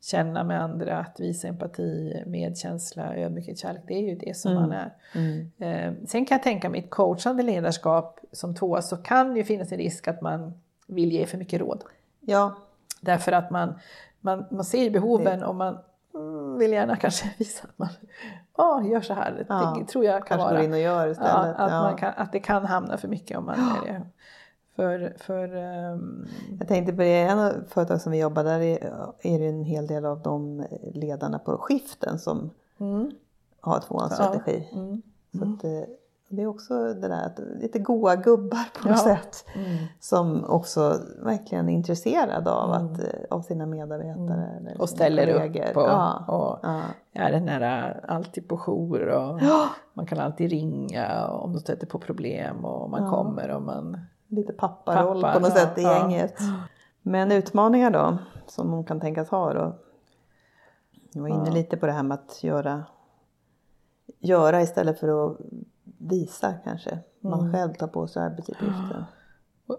[0.00, 3.82] känna med andra, att visa empati, medkänsla, ödmjukhet, kärlek.
[3.86, 4.92] Det är ju det som man är.
[5.14, 5.50] Mm.
[5.58, 9.72] Eh, sen kan jag tänka mig ett coachande ledarskap som tvåa så kan ju finnas
[9.72, 10.52] en risk att man
[10.86, 11.84] vill ge för mycket råd.
[12.20, 12.54] Ja,
[13.00, 13.74] Därför att man,
[14.20, 15.82] man, man ser behoven och man mm,
[16.58, 17.88] vill gärna kanske visa att man
[18.56, 19.46] ja, gör så här.
[19.48, 20.54] Ja, det tror jag kan kanske vara.
[20.56, 21.56] går in och gör Ja, istället.
[21.56, 21.82] att, Ja.
[21.82, 24.02] Man kan, att det kan hamna för mycket om man är det.
[24.76, 26.26] För, för ehm,
[26.58, 28.92] Jag tänkte på det, en företag som vi jobbar där är,
[29.22, 32.50] är det en hel del av de ledarna på skiften som
[32.80, 33.10] mm,
[33.60, 34.68] har tvåhandsstrategi.
[34.72, 35.02] mm,
[35.38, 35.94] Så att, eh,
[36.36, 39.04] det är också det där att lite goa gubbar på något Ja.
[39.04, 39.44] sätt.
[39.54, 39.84] mm.
[40.00, 44.56] Som också verkligen är intresserade av, att, eh, av sina medarbetare.
[44.60, 45.70] Eller och ställer kollegor.
[45.70, 46.24] upp och, Ja.
[46.28, 46.80] och Ja.
[47.12, 49.40] är den här alltid på jour och
[49.94, 54.52] man kan alltid ringa om de stöter på problem och man kommer och man Lite
[54.52, 56.34] papparoll Pappa, på något sätt i gänget.
[57.02, 59.74] Men utmaningar då, som hon kan tänkas ha då?
[61.12, 62.84] Jag var inne lite på det här med att göra,
[64.18, 65.38] göra istället för att
[65.98, 66.98] visa kanske.
[67.20, 67.52] Man Mm.
[67.52, 69.04] själv tar på sig arbetsuppgiften.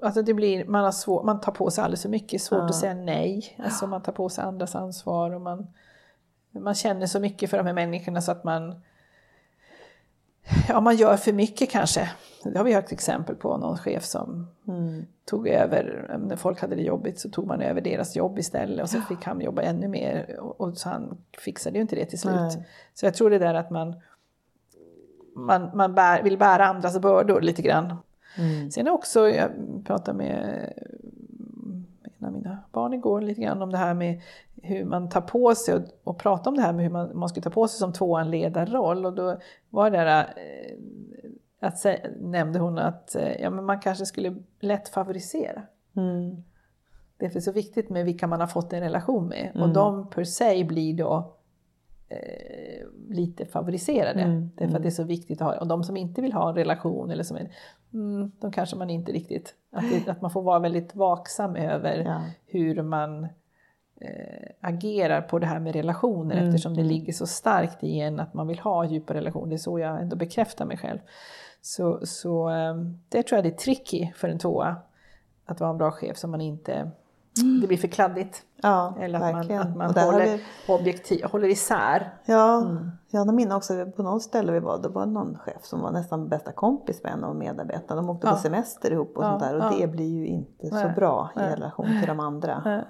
[0.01, 2.65] Alltså det blir, man, har svår, man tar på sig alldeles för mycket, svårt Ja.
[2.65, 3.57] att säga nej.
[3.63, 5.67] Alltså man tar på sig andras ansvar och man,
[6.51, 8.81] man känner så mycket för de här människorna så att man
[10.69, 12.09] Ja, man gör för mycket kanske.
[12.43, 15.05] Det har vi hört exempel på någon chef som Mm.
[15.25, 18.89] tog över, när folk hade det jobbigt så tog man över deras jobb istället och
[18.89, 22.19] så fick han jobba ännu mer och, och så han fixade ju inte det till
[22.19, 22.33] slut.
[22.35, 22.67] Nej.
[22.93, 23.95] Så jag tror det där att man,
[25.35, 27.95] man, man bär, vill bära andras bördor lite grann.
[28.37, 28.71] Mm.
[28.71, 29.51] Sen också, jag
[29.85, 30.73] pratade med
[32.19, 34.21] en av mina barn igår lite grann om det här med
[34.61, 37.29] hur man tar på sig och, och prata om det här med hur man, man
[37.29, 39.37] ska ta på sig som tvåan ledarroll och då
[39.69, 40.77] var det där eh,
[41.67, 45.61] att sä, nämnde hon att eh, ja, men man kanske skulle lätt favorisera.
[45.95, 46.43] Mm.
[47.17, 49.73] Det är så viktigt med vilka man har fått en relation med och Mm.
[49.73, 51.33] de per se blir då
[52.13, 54.21] eh, lite favoriserade.
[54.21, 56.49] Mm, Därför att det är så viktigt att ha, och de som inte vill ha
[56.49, 57.49] en relation eller som är,
[57.93, 61.97] mm, de kanske man inte riktigt, att, det, att man får vara väldigt vaksam över
[62.05, 62.21] Ja.
[62.45, 63.23] hur man
[64.01, 68.19] eh, agerar på det här med relationer Mm, eftersom det ligger så starkt i en
[68.19, 69.47] att man vill ha djupa relationer.
[69.49, 70.99] Det är så jag ändå bekräftar mig själv.
[71.61, 72.75] Så, så eh,
[73.09, 74.75] det tror jag det är tricky för en tvåa
[75.45, 76.91] att vara en bra chef så man inte
[77.61, 78.41] det blir för kladdigt.
[78.61, 79.61] Ja, Eller att man, verkligen.
[79.61, 82.13] att man Och där har håller, vi- objektiv, håller isär.
[82.25, 82.91] Ja, Mm.
[83.09, 85.91] jag har minne också på något ställe vi var, det var någon chef som var
[85.91, 88.01] nästan bästa kompis med en av medarbetarna.
[88.01, 88.31] De åkte Ja.
[88.33, 89.73] på semester ihop och Ja, sånt där och ja.
[89.79, 91.49] det blir ju inte så Nej, bra i nej.
[91.55, 92.83] relation till de andra.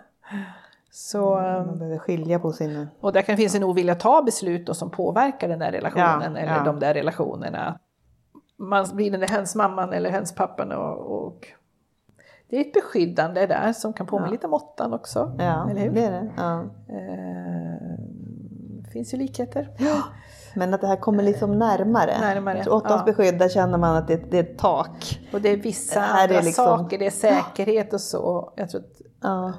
[0.92, 2.88] Så, eh, Man behöver skilja på sin...
[3.00, 6.36] och där kan finnas en ovilja att ta beslut då som påverkar den där relationen
[6.38, 7.80] eller de där relationerna.
[8.58, 11.48] Man blir den där hens mamman eller hens pappan och, och
[12.54, 14.32] det är ett beskyddande där som kan påminna Ja.
[14.32, 15.36] lite om åttan också.
[15.40, 15.92] Ja, eller hur?
[15.92, 16.32] det är det.
[16.38, 16.62] Ja.
[16.90, 18.00] Eh,
[18.92, 19.70] finns ju likheter.
[20.56, 22.20] Men att det här kommer liksom närmare.
[22.20, 23.14] Närmare, tror Åttans ja.
[23.14, 25.20] besked, där känner man att det, det är ett tak.
[25.34, 28.54] Och det är vissa Det här är andra liksom- saker, det är säkerhet och så.
[28.56, 29.54] Jag tror att Ja, eh,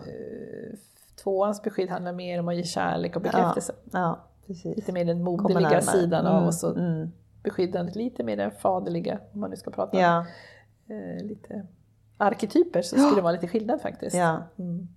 [1.22, 3.72] tvåans beskydd handlar mer om att ge kärlek och bekräftelse.
[3.92, 4.76] ja precis.
[4.76, 5.82] Lite mer den moderliga närmare.
[5.82, 7.12] sidan av Mm, och så mm.
[7.42, 10.18] beskyddandet lite mer den faderliga, om man nu ska prata Ja,
[10.88, 11.66] om eh, lite
[12.18, 14.16] arketyper så skulle det vara lite skillnad faktiskt.
[14.16, 14.38] ja.
[14.58, 14.88] Mm.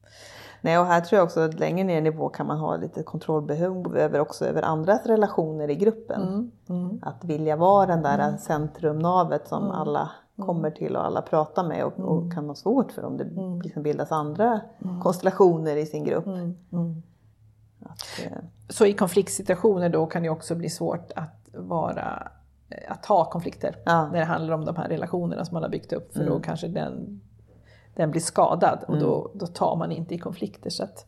[0.62, 3.04] Nej, och här tror jag också att längre ner i nivå kan man ha lite
[3.04, 6.22] kontrollbehov över, också över andras relationer i gruppen.
[6.22, 6.52] Mm.
[6.70, 7.00] Mm.
[7.02, 9.76] Att vilja vara den där centrumnavet som Mm.
[9.76, 10.12] alla
[10.46, 13.24] kommer till och alla pratar med och, och kan ha svårt för om det
[13.64, 14.62] liksom bildas andra
[15.04, 16.26] konstellationer i sin grupp.
[16.28, 16.56] Mm.
[16.72, 17.04] Mm.
[17.86, 18.38] Att, eh,
[18.70, 22.32] Så i konfliktsituationer då kan det också bli svårt att vara
[22.88, 24.08] att ha konflikter Ja.
[24.12, 26.68] när det handlar om de här relationerna som man har byggt upp för då kanske
[26.68, 27.22] den
[27.98, 30.70] den blir skadad och då, då tar man inte i konflikter.
[30.70, 31.06] Så, att,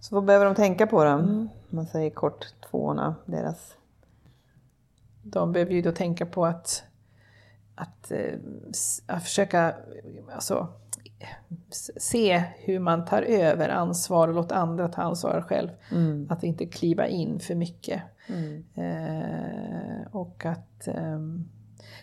[0.00, 1.10] så vad behöver de tänka på då?
[1.10, 1.30] Mm.
[1.30, 3.76] Om man säger kort tvåorna, deras...
[5.22, 6.82] De behöver ju då tänka på att,
[7.74, 8.38] att, eh,
[9.06, 9.74] att försöka
[10.32, 10.68] alltså,
[11.96, 15.68] se hur man tar över ansvar och låta andra ta ansvar själv.
[15.90, 16.26] Mm.
[16.30, 18.02] Att inte kliva in för mycket.
[18.32, 18.64] Mm.
[18.74, 21.18] Eh, och att eh,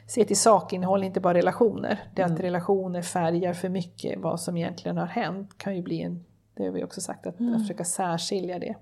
[0.07, 2.03] se till sakinnehåll, inte bara relationer.
[2.15, 2.33] Det mm.
[2.33, 6.65] att relationer färgar för mycket vad som egentligen har hänt kan ju bli en, det
[6.65, 7.59] har vi också sagt, att, att mm.
[7.59, 8.75] försöka särskilja det.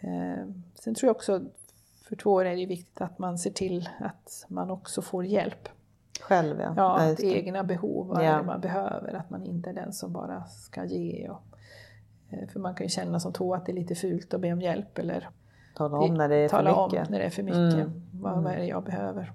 [0.00, 1.42] Eh, sen tror jag också,
[2.08, 5.68] för två år är det viktigt att man ser till att man också får hjälp.
[6.20, 6.74] Själv ja.
[6.76, 8.42] Ja, att egna behov, vad ja.
[8.42, 11.28] man behöver, att man inte är den som bara ska ge.
[11.28, 11.42] Och,
[12.30, 14.52] eh, för man kan ju känna som två att det är lite fult att be
[14.52, 15.28] om hjälp eller
[15.74, 16.76] tala om när det är för mycket.
[16.76, 17.74] om när det är för mycket.
[17.74, 18.02] Mm.
[18.12, 19.32] Vad, vad är det jag behöver?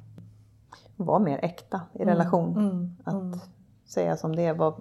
[0.95, 2.13] Var mer äkta i mm.
[2.13, 2.57] relation.
[2.57, 2.97] Mm.
[3.03, 3.39] Att mm.
[3.85, 4.75] säga som det är, var,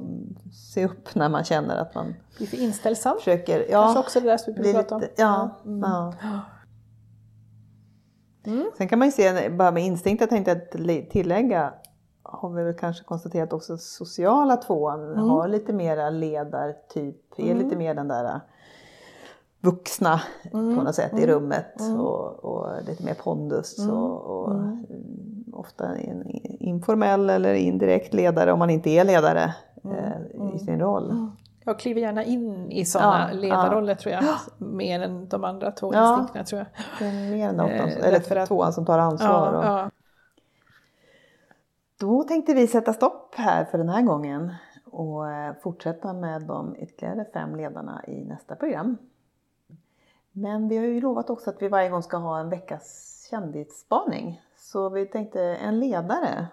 [0.52, 3.16] se upp när man känner att man blir för inställsam.
[3.18, 5.02] Försöker, ja, Kanske också det där som vi brukar prata om.
[5.16, 6.12] Ja, ja.
[8.44, 8.70] Mm.
[8.76, 10.54] Sen kan man ju se, bara med instinkt, jag tänkte
[11.10, 11.72] tillägga,
[12.22, 15.28] har vi väl kanske konstaterat också sociala tvåan mm.
[15.28, 17.50] har lite mera ledartyp, mm.
[17.50, 18.40] är lite mer den där
[19.60, 20.20] vuxna
[20.52, 20.76] mm.
[20.76, 21.26] på något sätt i mm.
[21.26, 22.00] rummet mm.
[22.00, 23.94] och, och, lite mer pondus mm.
[23.94, 24.62] och, och
[25.52, 26.22] ofta en
[26.60, 29.54] informell eller indirekt ledare om man inte är ledare
[29.84, 31.30] eh, i sin roll.
[31.64, 33.96] Jag kliver gärna in i sådana ja, ledarroller ja.
[33.96, 34.24] tror jag,
[34.58, 36.68] mer än de andra två ja, instinkterna tror jag.
[36.98, 39.62] Det är mer än åttan, eh, eller att, tvåan som tar ansvar.
[39.64, 39.92] Ja, och...
[42.00, 44.54] Då tänkte vi sätta stopp här för den här gången
[44.84, 48.96] och eh, fortsätta med de ytterligare fem ledarna i nästa program.
[50.40, 54.42] Men vi har ju lovat också att vi varje gång ska ha en veckas kändisspaning.
[54.56, 56.46] Så vi tänkte en ledare.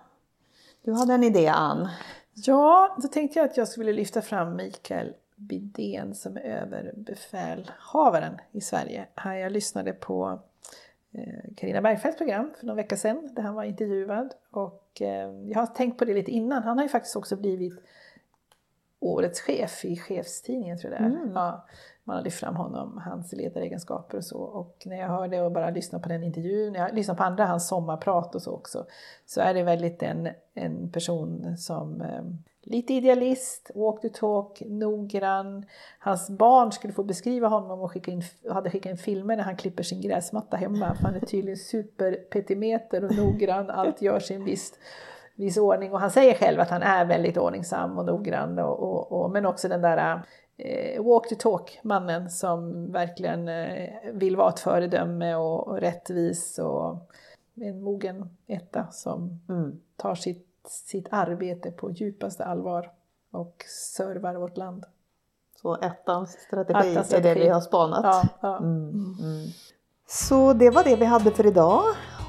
[0.82, 1.88] Du hade en idé Ann.
[2.34, 8.62] Ja, då tänkte jag att jag skulle lyfta fram Mikael Bidén som är överbefälhavaren i
[8.62, 9.08] Sverige.
[9.24, 10.40] Jag lyssnade på
[11.12, 14.34] eh, Karina Bergfeldts program för någon vecka sedan där han var intervjuad.
[14.52, 16.64] Och eh, jag har tänkt på det lite innan.
[16.64, 17.74] Han har ju faktiskt också blivit
[19.06, 21.10] årets chef i chefstidningen tror jag det är.
[21.10, 21.32] Mm.
[21.36, 21.66] Ja,
[22.04, 24.38] man har lyft fram honom, hans ledaregenskaper och så.
[24.38, 27.46] Och när jag hörde och bara lyssnade på den intervjun, när jag lyssnade på andra
[27.46, 28.86] hans sommarprat och så också,
[29.26, 32.24] så är det väldigt en, en person som eh,
[32.66, 35.66] lite idealist, walk the talk, noggrann.
[36.00, 39.58] Hans barn skulle få beskriva honom och skicka in, hade skickat in filmer när han
[39.58, 40.96] klipper sin gräsmatta hemma.
[40.96, 44.74] För han är tydligen superpetimeter och noggrann, allt görs i en viss,
[45.36, 45.94] viss ordning.
[45.94, 48.60] Och han säger själv att han är väldigt ordningsam och noggrann.
[48.60, 50.22] Och, och, och men också den där
[50.58, 56.60] eh, walk the talk mannen som verkligen eh, vill vara ett föredöme och, och rättvis
[56.60, 56.98] och
[57.56, 59.82] en mogen etta som mm.
[59.98, 62.92] tar sitt sitt arbete på djupaste allvar
[63.32, 63.66] och
[63.98, 64.86] servar vårt land.
[65.62, 67.30] Så ettans strategi, ettans strategi.
[67.30, 68.04] är det vi har spanat?
[68.04, 68.58] Ja, ja.
[68.58, 69.48] Mm, mm.
[70.08, 71.84] Så det var det vi hade för idag.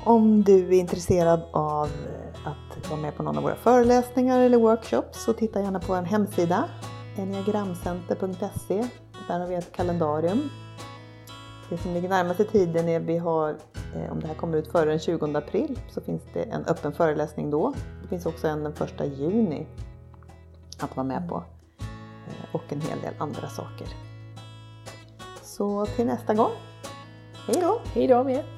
[0.04, 1.88] Om du är intresserad av
[2.46, 6.02] att vara med på någon av våra föreläsningar eller workshops så titta gärna på vår
[6.02, 6.68] hemsida
[7.16, 8.88] enneagramcenter.se.
[9.28, 10.50] Där har vi ett kalendarium.
[11.70, 13.56] Det som ligger närmast i tiden är vi har
[13.94, 16.92] eh, om det här kommer ut före den 20 april så finns det en öppen
[16.92, 17.74] föreläsning då.
[18.02, 19.66] Det finns också en den 1 juni
[20.80, 21.44] att vara med på
[21.78, 23.88] eh, och en hel del andra saker.
[25.42, 26.52] Så till nästa gång.
[27.46, 27.80] Hej då!
[27.94, 28.55] Hej då med